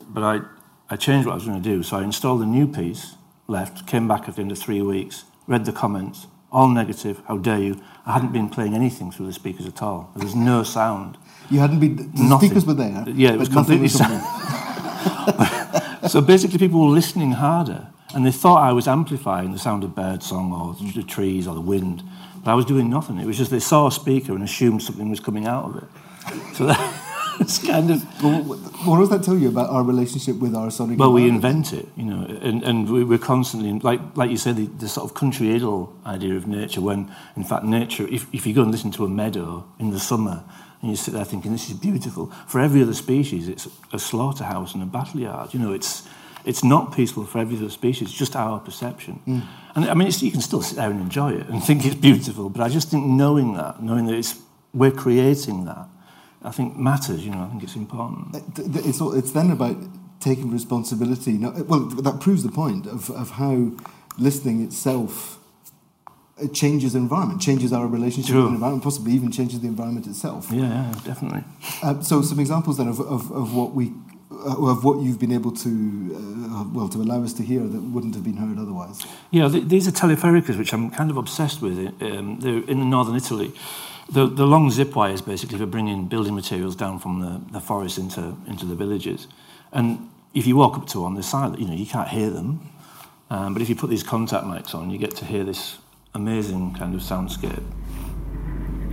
[0.00, 0.40] but I,
[0.88, 1.82] I changed what I was going to do.
[1.82, 3.16] So I installed a new piece,
[3.48, 7.20] left, came back at the end of three weeks, read the comments, all negative.
[7.28, 7.82] How dare you?
[8.06, 10.10] I hadn't been playing anything through the speakers at all.
[10.14, 11.18] There was no sound.
[11.50, 11.96] You hadn't been.
[11.96, 12.48] The nothing.
[12.48, 13.04] speakers were there.
[13.08, 14.22] Yeah, it was completely silent.
[16.08, 19.94] so basically, people were listening harder, and they thought I was amplifying the sound of
[19.94, 22.04] bird song or the trees or the wind,
[22.44, 23.18] but I was doing nothing.
[23.18, 25.88] It was just they saw a speaker and assumed something was coming out of it.
[26.56, 26.66] So.
[26.66, 27.02] That,
[27.40, 28.02] it's kind of.
[28.86, 30.98] what does that tell you about our relationship with our sonic?
[30.98, 34.66] Well, we invent it, you know, and, and we're constantly like like you said, the,
[34.66, 36.80] the sort of country idyll idea of nature.
[36.80, 40.00] When in fact, nature, if if you go and listen to a meadow in the
[40.00, 40.44] summer,
[40.80, 44.74] and you sit there thinking this is beautiful, for every other species, it's a slaughterhouse
[44.74, 45.52] and a battle yard.
[45.52, 46.08] You know, it's
[46.46, 49.20] it's not peaceful for every other species, it's just our perception.
[49.26, 49.42] Mm.
[49.74, 52.48] And I mean, you can still sit there and enjoy it and think it's beautiful,
[52.48, 54.38] but I just think knowing that, knowing that it's,
[54.72, 55.88] we're creating that,
[56.42, 57.24] I think matters.
[57.24, 58.36] You know, I think it's important.
[58.58, 59.76] It's it's then about
[60.20, 61.32] taking responsibility.
[61.32, 63.72] No, well, that proves the point of of how
[64.18, 65.36] listening itself
[66.38, 68.42] it changes the environment, changes our relationship sure.
[68.42, 70.48] with the environment, possibly even changes the environment itself.
[70.50, 71.44] Yeah, yeah definitely.
[71.82, 73.92] Uh, so, some examples then of, of, of what we
[74.30, 75.68] uh, of what you've been able to
[76.50, 79.06] uh, well to allow us to hear that wouldn't have been heard otherwise.
[79.30, 81.78] Yeah, th- these are telefericas, which I'm kind of obsessed with.
[82.02, 83.52] Um, they're in northern Italy.
[84.08, 87.98] The, the long zip wires basically for bringing building materials down from the, the forest
[87.98, 89.26] into, into the villages.
[89.72, 92.70] And if you walk up to one, they're silent, you know, you can't hear them.
[93.30, 95.78] Um, but if you put these contact mics on, you get to hear this
[96.14, 97.62] amazing kind of soundscape.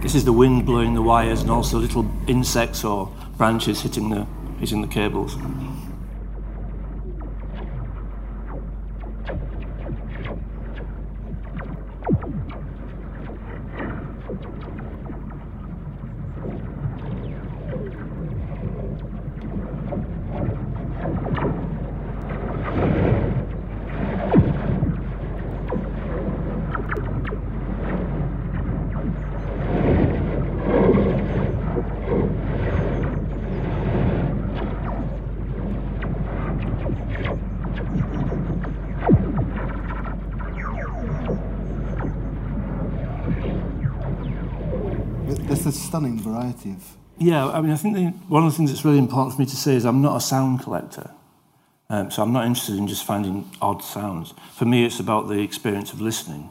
[0.01, 4.25] This is the wind blowing the wires and also little insects or branches hitting the,
[4.59, 5.37] hitting the cables.
[45.93, 46.97] Stunning variety of.
[47.19, 49.45] Yeah, I mean, I think the, one of the things that's really important for me
[49.45, 51.11] to say is I'm not a sound collector.
[51.89, 54.33] Um, so I'm not interested in just finding odd sounds.
[54.55, 56.49] For me, it's about the experience of listening.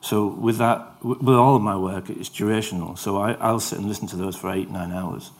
[0.00, 2.98] So with that, with all of my work, it's durational.
[2.98, 5.30] So I, I'll sit and listen to those for eight, nine hours,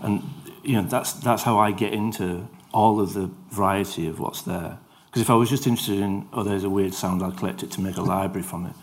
[0.00, 0.22] and
[0.62, 4.78] you know that's that's how I get into all of the variety of what's there.
[5.06, 7.70] Because if I was just interested in, oh, there's a weird sound, I'll collect it
[7.72, 8.74] to make a library from it.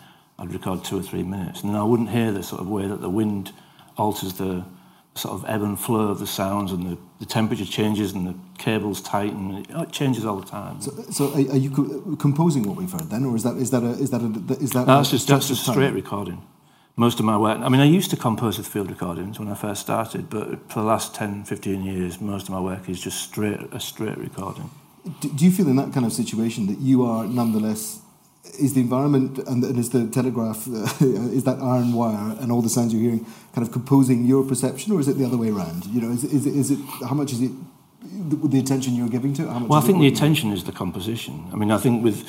[0.42, 2.88] I'd record two or three minutes, and then I wouldn't hear the sort of way
[2.88, 3.52] that the wind
[3.96, 4.66] alters the
[5.14, 8.36] sort of ebb and flow of the sounds and the, the temperature changes and the
[8.58, 9.58] cables tighten.
[9.58, 10.82] It oh, changes all the time.
[10.82, 13.70] So, so are, are you co- composing what we've heard then, or is that is
[13.70, 14.88] that a, is that a, is that?
[14.88, 16.42] No, that's just that's just straight recording.
[16.96, 17.60] Most of my work.
[17.60, 20.80] I mean, I used to compose with field recordings when I first started, but for
[20.80, 24.70] the last 10, 15 years, most of my work is just straight a straight recording.
[25.20, 28.02] Do, do you feel in that kind of situation that you are nonetheless
[28.60, 32.62] is the environment and, and is the telegraph uh, is that iron wire and all
[32.62, 35.50] the sounds you're hearing kind of composing your perception or is it the other way
[35.50, 35.86] around?
[35.86, 37.52] You know is, is, is it how much is it
[38.02, 39.48] the, the attention you're giving to it?
[39.48, 41.48] Well I think the attention is the composition.
[41.54, 42.26] I mean I think with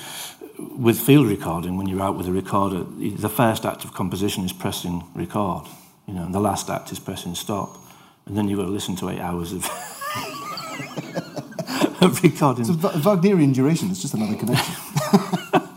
[0.59, 4.53] with field recording when you're out with a recorder the first act of composition is
[4.53, 5.67] pressing record
[6.07, 7.79] you know and the last act is pressing stop.
[8.27, 9.65] And then you've got to listen to eight hours of,
[12.01, 12.65] of recording.
[12.65, 13.91] So Va- Wagnerian duration.
[13.91, 14.75] Is just another connection.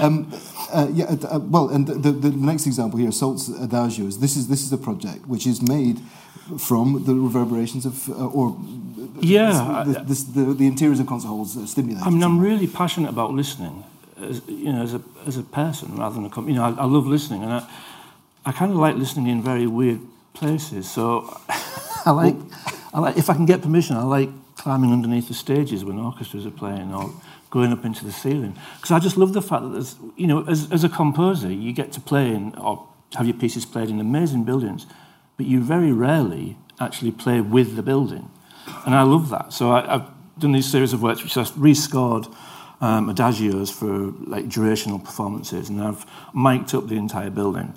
[0.00, 0.32] um,
[0.72, 4.20] uh, yeah, uh, well, and the, the, the next example here, Salt's Adagios.
[4.20, 6.00] This is this is a project which is made
[6.58, 8.56] from the reverberations of, uh, or
[9.20, 12.06] Yeah, the, the, the, the interiors of concert halls uh, stimulated.
[12.06, 13.84] I mean, I'm really passionate about listening,
[14.20, 16.54] as, you know, as a, as a person rather than a company.
[16.54, 17.68] You know, I, I love listening, and I,
[18.44, 20.00] I kind of like listening in very weird
[20.34, 20.88] places.
[20.90, 21.36] So
[22.04, 22.36] I like,
[22.94, 24.30] I like, if I can get permission, I like
[24.66, 27.08] climbing underneath the stages when orchestras are playing or
[27.50, 28.52] going up into the ceiling.
[28.74, 31.72] Because I just love the fact that there's, you know, as, as a composer, you
[31.72, 34.86] get to play in or have your pieces played in amazing buildings,
[35.36, 38.28] but you very rarely actually play with the building.
[38.84, 39.52] And I love that.
[39.52, 42.26] So I, I've done these series of works which I've rescored
[42.80, 46.04] um, adagios for like durational performances, and I've
[46.34, 47.72] mic'd up the entire building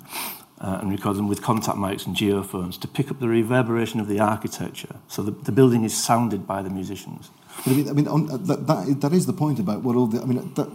[0.60, 4.08] uh, and record them with contact mics and geophones to pick up the reverberation of
[4.08, 4.96] the architecture.
[5.08, 7.30] So the, the building is sounded by the musicians.
[7.64, 9.96] But I mean, I mean on, uh, that, that, that is the point about what
[9.96, 10.20] all the.
[10.20, 10.68] I mean, that,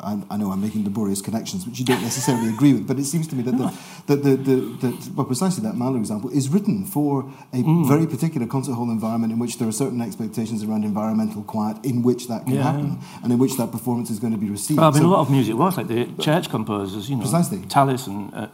[0.00, 3.04] I, I know I'm making laborious connections, which you don't necessarily agree with, but it
[3.04, 3.72] seems to me that the,
[4.08, 7.86] that the, the, the well, precisely that Mahler example is written for a Mm.
[7.86, 12.02] very particular concert hall environment in which there are certain expectations around environmental quiet in
[12.02, 14.78] which that can Yeah, happen and in which that performance is going to be received.
[14.80, 17.22] Well, I mean, So- a lot of music was like the church composers, you know,
[17.22, 17.58] Precisely.
[17.68, 18.48] Tallis and uh,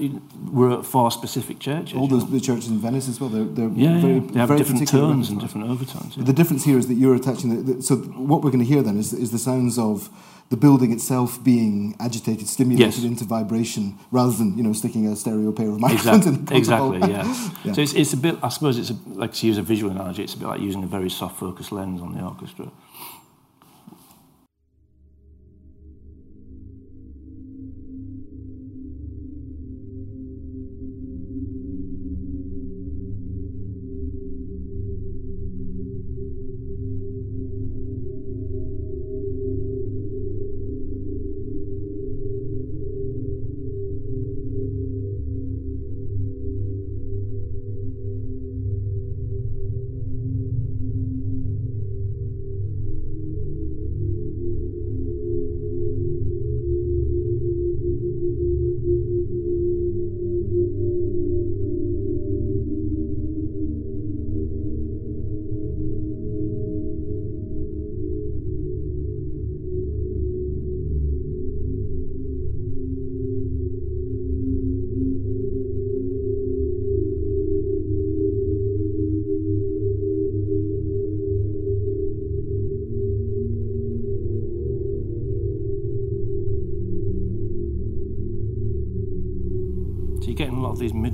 [0.53, 1.97] were for specific churches.
[1.99, 2.31] all those know.
[2.31, 3.31] the churches in Venice as well.
[3.31, 6.17] They're, they're yeah, very, yeah, they have very different tones and different overtones.
[6.17, 6.25] yeah.
[6.25, 7.97] The difference here is that you're attaching the, the so
[8.31, 10.11] what we're going to hear then is, is the sounds of
[10.51, 13.05] the building itself being agitated, stimulated Yes.
[13.05, 17.11] into vibration, rather than you know sticking a stereo pair of microphones Exactly, exactly, hall.
[17.11, 17.73] yeah.
[17.75, 20.23] So it's, it's a bit, I suppose it's a, like to use a visual analogy,
[20.25, 22.71] it's a bit like using a very soft focus lens on the orchestra.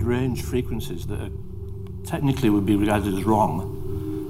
[0.05, 1.31] Lot of these mid-range frequencies that are,
[2.05, 3.81] technically would be regarded as wrong.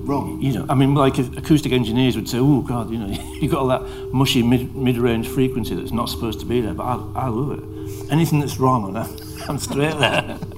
[0.06, 0.40] Wrong.
[0.40, 3.06] You know, I mean, like acoustic engineers would say, "Oh God, you know,
[3.40, 6.84] you got all that mushy mid mid-range frequency that's not supposed to be there." But
[6.84, 8.12] I, I love it.
[8.12, 9.16] Anything that's wrong, I'm,
[9.48, 10.38] I'm straight there.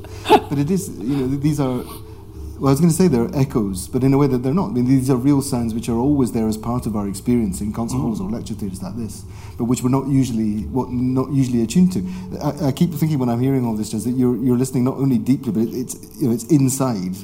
[0.48, 1.84] But it is you know these are.
[2.58, 4.70] Well, I was going to say they're echoes, but in a way that they're not.
[4.70, 7.60] I mean, these are real sounds which are always there as part of our experience
[7.60, 8.26] in concert halls mm.
[8.26, 9.24] or lecture theatres like this,
[9.58, 12.00] but which we're not usually what not usually attuned to.
[12.42, 14.96] I, I keep thinking when I'm hearing all this, Jez, that you're you're listening not
[14.96, 17.14] only deeply, but it, it's you know it's inside.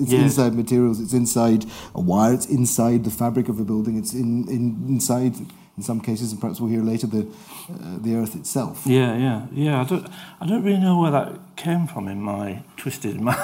[0.00, 0.20] It's Yeah.
[0.20, 1.00] inside materials.
[1.00, 1.64] It's inside
[1.94, 2.32] a wire.
[2.34, 3.96] It's inside the fabric of a building.
[3.98, 5.34] It's in, in inside.
[5.76, 8.82] In some cases, and perhaps we'll hear later, the uh, the earth itself.
[8.84, 9.80] Yeah, yeah, yeah.
[9.80, 10.08] I don't,
[10.40, 13.38] I don't really know where that came from in my twisted mind,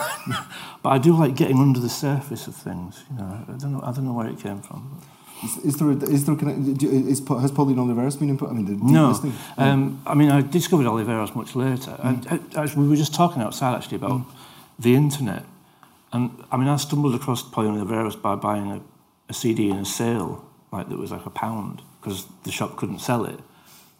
[0.83, 3.05] but I do like getting under the surface of things.
[3.09, 5.01] You know, I don't know, I don't know where it came from.
[5.43, 8.51] Is, is there a, is there a is, has Pauline Oliveros been input?
[8.51, 9.35] I mean, No, listening.
[9.59, 11.97] um, I mean, I discovered Oliveros much later.
[12.03, 14.23] And uh, actually, we were just talking outside actually about
[14.79, 15.45] the internet,
[16.13, 18.81] and I mean, I stumbled across Pauline Oliveros by buying a,
[19.29, 23.01] a CD in a sale, like that was like a pound because the shop couldn't
[23.01, 23.41] sell it.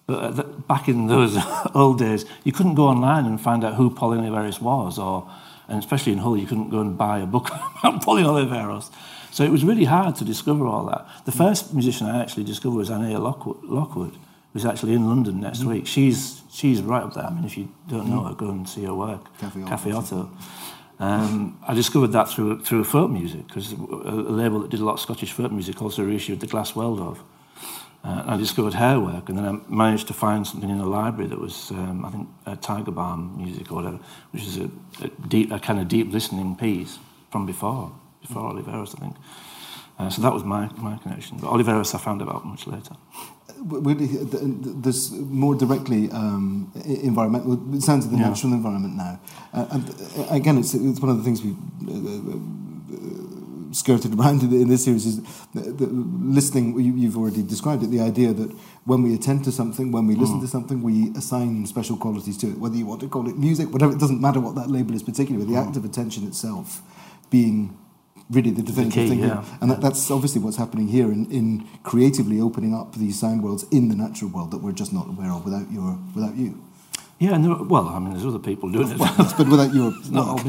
[0.07, 1.37] But uh, back in those
[1.75, 5.29] old days, you couldn't go online and find out who Pauline Oliveros was, or
[5.69, 8.91] and especially in Hull, you couldn't go and buy a book about Pauline Oliveros.
[9.35, 11.09] So it was really hard to discover all that.
[11.25, 14.17] The first musician I actually discovered was Annea Lockwood, Lockwood
[14.53, 15.89] who's actually in London next week.
[15.89, 17.25] She's she's right up there.
[17.25, 19.23] I mean, if you don't know her, go and see her work.
[19.67, 20.31] Cafe Oto.
[21.01, 24.85] Um, I discovered that through through folk music because a, a label that did a
[24.85, 27.25] lot of Scottish folk music also reissued the Glass World of.
[28.05, 31.29] Uh, I discovered her work, and then I managed to find something in a library
[31.31, 33.99] that was, um, I think, uh, Tiger Balm music or whatever,
[34.31, 34.71] which is a,
[35.03, 36.99] a, deep, a kind of deep listening piece
[37.31, 37.91] from before,
[38.27, 39.17] before Oliveros, I think.
[39.99, 41.39] Uh, so that was my, my connection.
[41.39, 42.97] But Oliveros I found out much later.
[43.67, 48.29] There's more directly um, environmental, it sounds of the yeah.
[48.29, 49.21] natural environment now.
[49.53, 54.43] Uh, and uh, again, it's, it's one of the things we uh, uh, skirted around
[54.43, 55.23] in this series is
[55.55, 58.51] the, the listening, you, have already described it, the idea that
[58.85, 60.43] when we attend to something, when we listen mm.
[60.43, 62.59] to something, we assign special qualities to it.
[62.59, 65.03] Whether you want to call it music, whatever, it doesn't matter what that label is
[65.05, 65.67] particularly, the mm.
[65.67, 66.83] act of attention itself
[67.31, 67.79] being
[68.31, 69.45] really the definitive the thing yeah.
[69.61, 73.65] And that, that's obviously what's happening here in, in creatively opening up these sound worlds
[73.71, 76.63] in the natural world that we're just not aware of without your without you.
[77.21, 80.43] Yeah, and there, well, I mean, there's other people doing it, but without your not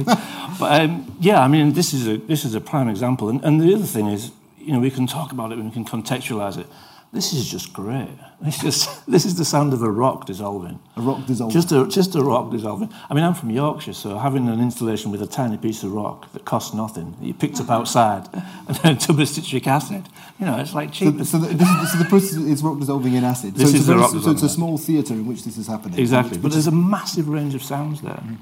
[0.60, 3.62] But um, yeah, I mean, this is a this is a prime example, and, and
[3.62, 6.58] the other thing is, you know, we can talk about it, and we can contextualize
[6.58, 6.68] it
[7.16, 8.10] this is just great.
[8.44, 10.80] It's just this is the sound of a rock dissolving.
[10.98, 11.54] A rock dissolving.
[11.54, 12.94] Just a just a rock dissolving.
[13.10, 16.32] I mean, I'm from Yorkshire, so having an installation with a tiny piece of rock
[16.34, 18.28] that costs nothing, that you picked up outside,
[18.68, 20.04] and then a tub of citric acid,
[20.40, 21.16] you know, it's like cheap.
[21.20, 23.56] So, so, the, is, so the process is rock dissolving in acid.
[23.56, 25.98] This so is the rock So it's a small theatre in which this is happening.
[25.98, 28.38] Exactly, but there's a massive range of sounds there, mm.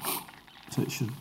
[0.71, 1.11] so it should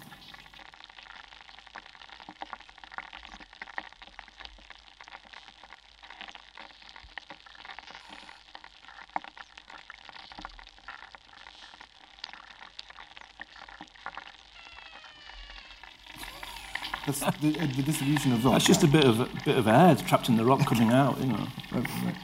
[17.21, 18.55] That's the, eh, the distribution of rock.
[18.55, 21.19] That's just a bit of a bit of air trapped in the rock coming out,
[21.21, 21.47] you know.
[21.73, 22.15] Right, right.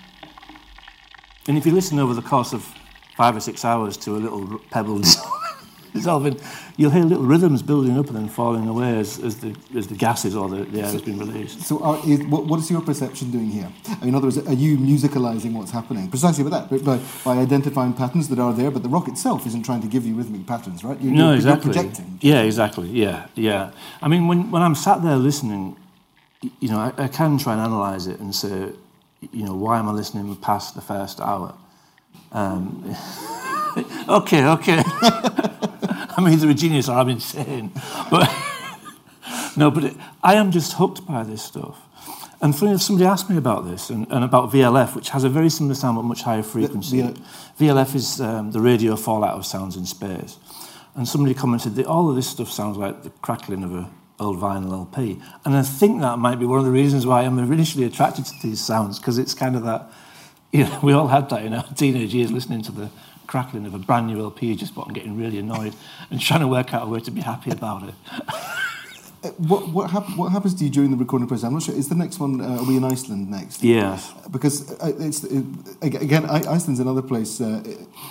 [1.47, 2.71] And if you listen over the course of
[3.17, 5.01] five or six hours to a little pebble
[5.93, 6.41] dissolving,
[6.77, 9.95] you'll hear little rhythms building up and then falling away as, as, the, as the
[9.95, 11.63] gases or the, the air has been released.
[11.63, 13.71] So, are, is, what, what is your perception doing here?
[14.03, 16.09] In other words, are you musicalizing what's happening?
[16.09, 19.65] Precisely with that, by, by identifying patterns that are there, but the rock itself isn't
[19.65, 21.01] trying to give you rhythmic patterns, right?
[21.01, 21.73] You're, no, you're, exactly.
[21.73, 22.19] You're projecting.
[22.21, 22.89] Yeah, exactly.
[22.89, 23.71] Yeah, yeah.
[24.03, 25.77] I mean, when, when I'm sat there listening,
[26.61, 28.71] you know, I, I can try and analyze it and say,
[29.33, 31.55] you know, why am I listening past the first hour?
[32.33, 32.85] Um,
[34.09, 34.83] okay, okay.
[36.17, 37.71] I'm either a genius or I'm insane.
[38.11, 38.29] But
[39.57, 41.79] no, but it, I am just hooked by this stuff.
[42.41, 45.29] And funny enough, somebody asked me about this and, and, about VLF, which has a
[45.29, 47.03] very similar sound but much higher frequency.
[47.03, 47.21] The, the,
[47.67, 50.39] VLF is um, the radio fallout of sounds in space.
[50.95, 53.91] And somebody commented that all of this stuff sounds like the crackling of a
[54.21, 55.21] old vinyl LP.
[55.45, 58.35] And I think that might be one of the reasons why I'm initially attracted to
[58.43, 59.91] these sounds, because it's kind of that,
[60.53, 62.91] you know, we all had that in our teenage years listening to the
[63.29, 65.75] crackling of a brand new LP just bought and getting really annoyed
[66.11, 67.95] and trying to work out a way to be happy about it.
[69.39, 71.45] What what, hap- what, happens to you during the recording process?
[71.45, 71.75] I'm not sure.
[71.75, 72.41] Is the next one?
[72.41, 73.65] Uh, are we in Iceland next?
[73.65, 74.13] Yes.
[74.31, 75.45] Because uh, it's it,
[75.83, 77.41] again, Iceland's another place.
[77.41, 77.61] Uh,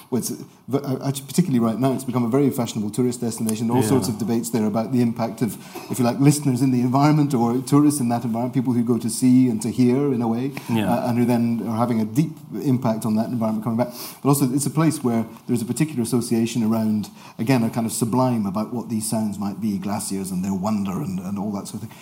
[0.09, 3.69] where it's, uh, particularly right now, it's become a very fashionable tourist destination.
[3.69, 3.87] All yeah.
[3.87, 5.57] sorts of debates there about the impact of,
[5.89, 8.97] if you like, listeners in the environment or tourists in that environment, people who go
[8.97, 10.93] to see and to hear in a way, yeah.
[10.93, 12.31] uh, and who then are having a deep
[12.63, 13.93] impact on that environment coming back.
[14.21, 17.93] But also, it's a place where there's a particular association around, again, a kind of
[17.93, 21.67] sublime about what these sounds might be, glaciers and their wonder and, and all that
[21.67, 21.97] sort of thing.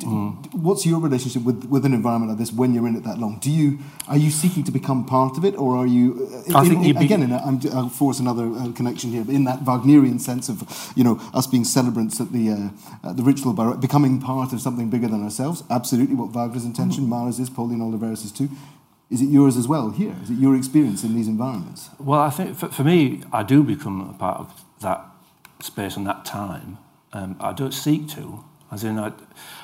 [0.00, 0.54] Mm.
[0.54, 3.38] What's your relationship with, with an environment like this when you're in it that long?
[3.40, 3.78] Do you
[4.08, 6.28] are you seeking to become part of it, or are you?
[6.48, 9.24] Uh, I in, think in, again, in a, I'm, I'll force another uh, connection here,
[9.24, 13.16] but in that Wagnerian sense of you know us being celebrants at the uh, at
[13.16, 15.62] the ritual bar, becoming part of something bigger than ourselves.
[15.70, 17.08] Absolutely, what Wagner's intention, mm.
[17.08, 18.48] Mahler's is, Pauline Oliveros is too.
[19.10, 20.14] Is it yours as well here?
[20.22, 21.90] Is it your experience in these environments?
[21.98, 25.04] Well, I think for, for me, I do become a part of that
[25.60, 26.78] space and that time.
[27.12, 28.44] Um, I don't seek to.
[28.70, 29.10] As in, I, I,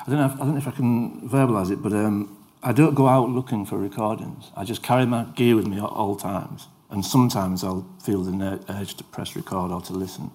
[0.08, 2.94] don't, know if, I don't know if I can verbalise it, but um, I don't
[2.94, 4.50] go out looking for recordings.
[4.56, 6.66] I just carry my gear with me at all times.
[6.90, 10.30] And sometimes I'll feel the urge to press record or to listen.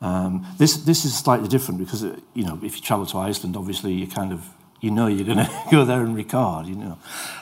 [0.00, 3.56] Um, this, this is slightly different because, uh, you know, if you travel to Iceland,
[3.56, 4.46] obviously you kind of,
[4.80, 6.98] you know you're going to go there and record, you know.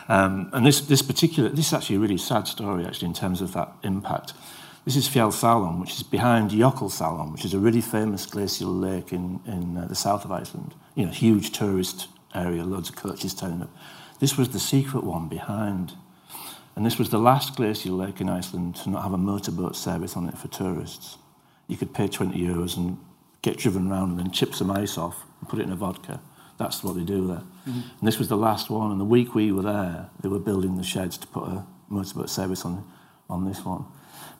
[0.09, 3.41] Um, and this, this particular, this is actually a really sad story, actually, in terms
[3.41, 4.33] of that impact.
[4.85, 9.39] This is Fjallsárlón, which is behind Jökulsárlón, which is a really famous glacial lake in,
[9.47, 10.75] in uh, the south of Iceland.
[10.97, 13.71] You know, huge tourist area, loads of coaches turning up.
[14.19, 15.93] This was the secret one behind.
[16.75, 20.17] And this was the last glacial lake in Iceland to not have a motorboat service
[20.17, 21.17] on it for tourists.
[21.69, 22.99] You could pay 20 euros and
[23.41, 26.21] get driven around and then chip some ice off and put it in a vodka.
[26.59, 27.43] That's what they do there.
[27.69, 27.71] Mm-hmm.
[27.71, 28.91] And this was the last one.
[28.91, 32.31] And the week we were there, they were building the sheds to put a motorboat
[32.31, 32.85] service on,
[33.31, 33.85] on this one.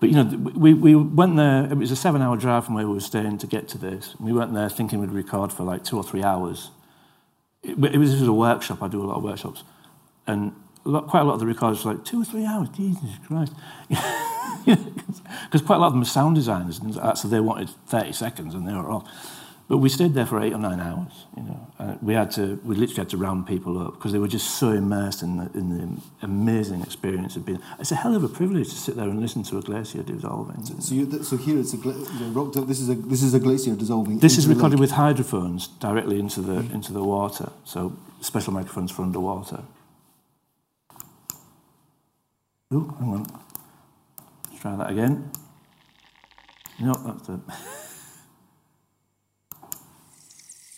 [0.03, 0.25] But you know,
[0.57, 1.65] we, we went there.
[1.67, 4.17] It was a seven-hour drive from where we were staying to get to this.
[4.19, 6.73] We went there thinking we'd record for like two or three hours.
[7.63, 8.83] It, it was, a workshop.
[8.83, 9.63] I do a lot of workshops,
[10.27, 12.69] and a lot, quite a lot of the recorders were like two or three hours.
[12.71, 13.53] Jesus Christ!
[14.65, 18.55] Because quite a lot of them are sound designers, and so they wanted thirty seconds,
[18.55, 19.09] and they were off.
[19.73, 21.25] But we stayed there for eight or nine hours.
[21.35, 24.19] You know, and we had to we literally had to round people up because they
[24.19, 27.59] were just so immersed in the, in the amazing experience of being.
[27.81, 30.63] It's a hell of a privilege to sit there and listen to a glacier dissolving.
[30.83, 31.95] So, you, so here it's a gla-
[32.33, 32.67] rocked up.
[32.67, 34.19] This is a this is a glacier dissolving.
[34.19, 36.75] This is recorded with hydrophones directly into the mm-hmm.
[36.75, 37.51] into the water.
[37.65, 39.63] So special microphones for underwater.
[42.75, 43.27] Ooh, hang on.
[44.51, 45.31] Let's try that again.
[46.79, 47.41] No, that's it.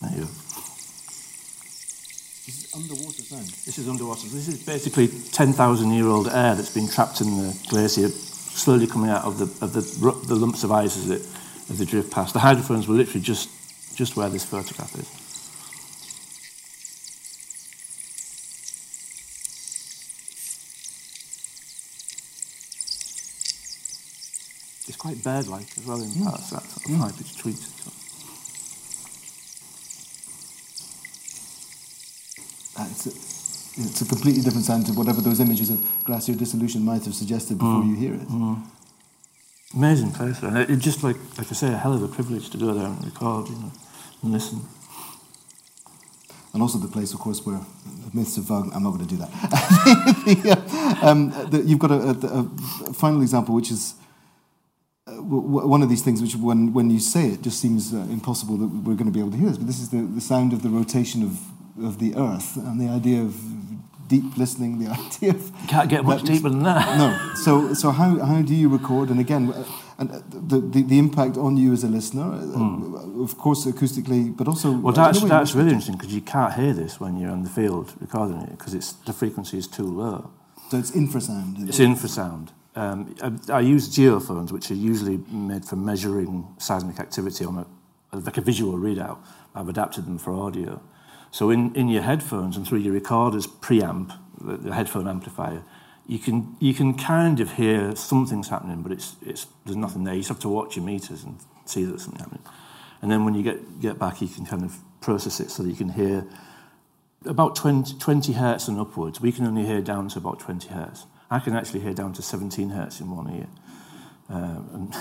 [0.04, 0.30] There you go.
[2.44, 3.46] This is underwater sound.
[3.46, 4.28] This is underwater.
[4.28, 9.10] This is basically 10,000 year old air that's been trapped in the glacier, slowly coming
[9.10, 9.80] out of the, of the,
[10.26, 11.22] the lumps of ice as, it,
[11.70, 12.34] as they drift past.
[12.34, 13.48] The hydrophones were literally just,
[13.96, 15.08] just where this photograph is.
[24.86, 26.24] It's quite bird like as well in hmm.
[26.24, 27.56] parts, that sort of high pitched tweet.
[27.56, 27.90] So.
[32.76, 33.10] Uh, it's, a,
[33.82, 37.58] it's a completely different sound to whatever those images of glacier dissolution might have suggested
[37.58, 37.88] before Mm.
[37.90, 38.28] you hear it.
[39.74, 42.48] Amazing place, and it, it just like like I say, a hell of a privilege
[42.50, 43.72] to go there and record, you know,
[44.22, 44.60] and listen.
[46.52, 47.58] And also the place, of course, where
[48.04, 48.72] the myths of Wagner.
[48.74, 49.30] I'm not going to do that.
[50.24, 50.52] The,
[51.02, 52.40] uh, um, the, you've got a, a,
[52.90, 53.94] a final example, which is
[55.08, 57.92] uh, w- w- one of these things which, when, when you say it, just seems
[57.92, 59.58] uh, impossible that we're going to be able to hear this.
[59.58, 61.32] But this is the, the sound of the rotation of,
[61.82, 63.34] of the earth and the idea of
[64.08, 65.52] deep listening, the idea of.
[65.68, 66.98] Can't get much deeper than that.
[66.98, 67.34] No.
[67.34, 69.10] So, so how, how do you record?
[69.10, 69.52] And again,
[69.98, 74.48] and the, the, the impact on you as a listener, uh, of course, acoustically, but
[74.48, 74.72] also.
[74.72, 77.42] Well, uh, in that's, that's really interesting because you can't hear this when you're on
[77.42, 80.30] the field recording it because it's the frequency is too low.
[80.70, 81.68] So it's infrasound.
[81.68, 82.48] It's infrasound.
[82.74, 83.14] Um,
[83.48, 87.58] I, I use geophones, which are usually made for measuring seismic activity on
[88.12, 89.18] a, like a visual readout.
[89.54, 90.82] I've adapted them for audio.
[91.34, 95.64] So in, in your headphones and through your recorder's preamp, the, the headphone amplifier,
[96.06, 100.14] you can you can kind of hear something's happening, but it's it's there's nothing there.
[100.14, 102.44] You just have to watch your meters and see that something happening.
[103.02, 105.70] And then when you get get back, you can kind of process it so that
[105.70, 106.24] you can hear
[107.24, 109.20] about 20, 20 hertz and upwards.
[109.20, 111.04] We can only hear down to about 20 hertz.
[111.32, 113.48] I can actually hear down to 17 hertz in one ear.
[114.28, 114.92] Um,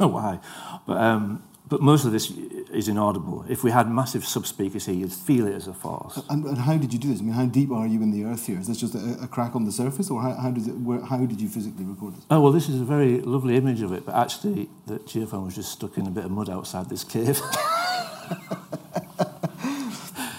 [0.00, 0.40] and why.
[0.86, 1.42] But, um,
[1.74, 2.30] but most of this
[2.72, 3.44] is inaudible.
[3.48, 6.22] If we had massive sub-speakers here, you'd feel it as a force.
[6.30, 7.18] And, and how did you do this?
[7.18, 8.60] I mean, how deep are you in the earth here?
[8.60, 11.26] Is this just a, a crack on the surface, or how, how, it, where, how
[11.26, 12.24] did you physically record this?
[12.30, 15.56] Oh, well, this is a very lovely image of it, but actually the geophone was
[15.56, 17.40] just stuck in a bit of mud outside this cave.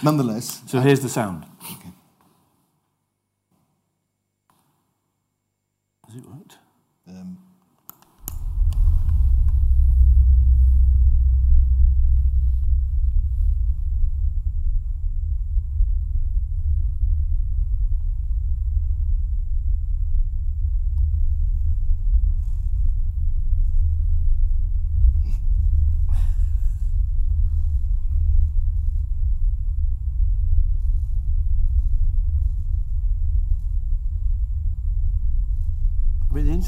[0.02, 1.44] Nonetheless, so here's the sound.
[1.64, 1.90] Okay.
[6.08, 6.60] Has it worked?
[7.10, 7.40] um,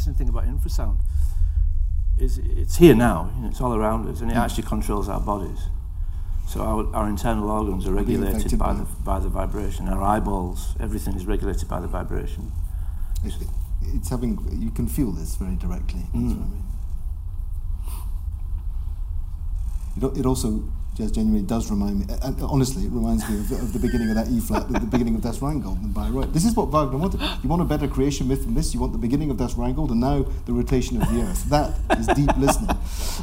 [0.08, 1.00] I mean, the interesting thing about infrasound
[2.18, 5.20] is it's here now, you know, it's all around us, and it actually controls our
[5.20, 5.60] bodies.
[6.48, 9.88] So our, our internal organs are regulated by by the, by the vibration.
[9.90, 12.52] Our eyeballs, everything is regulated by the vibration.
[13.24, 13.34] it,
[13.94, 16.02] it's having you can feel this very directly.
[16.14, 16.38] That's Mm.
[16.38, 16.50] what I
[20.10, 20.14] mean.
[20.16, 20.64] It, it also
[20.98, 22.06] just genuinely does remind me.
[22.24, 24.88] And honestly, it reminds me of, of the beginning of that E flat, the, the
[24.88, 26.34] beginning of Das Rheingold and Bayreuth.
[26.34, 27.22] This is what Wagner wanted.
[27.44, 28.74] You want a better creation myth than this.
[28.74, 31.48] You want the beginning of Das Rheingold and now the rotation of the Earth.
[31.50, 32.70] That is deep listening.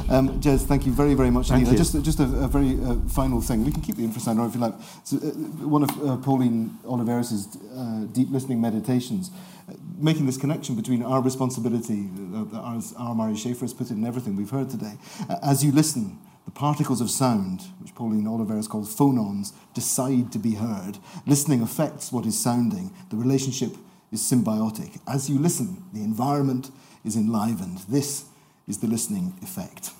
[0.09, 1.73] Um, Jez, thank you very, very much Thank indeed.
[1.73, 1.77] you.
[1.77, 3.65] Just, just a, a very uh, final thing.
[3.65, 4.75] We can keep the infrasound on if you like.
[5.03, 5.21] So, uh,
[5.67, 9.31] one of uh, Pauline Oliveros' uh, deep listening meditations,
[9.69, 13.93] uh, making this connection between our responsibility, uh, our, our Murray Schafer has put it
[13.93, 14.93] in everything we've heard today.
[15.29, 20.39] Uh, as you listen, the particles of sound, which Pauline Oliveros calls phonons, decide to
[20.39, 20.99] be heard.
[21.25, 22.91] Listening affects what is sounding.
[23.09, 23.75] The relationship
[24.11, 24.99] is symbiotic.
[25.07, 26.71] As you listen, the environment
[27.03, 27.79] is enlivened.
[27.89, 28.25] This
[28.67, 29.91] is the listening effect.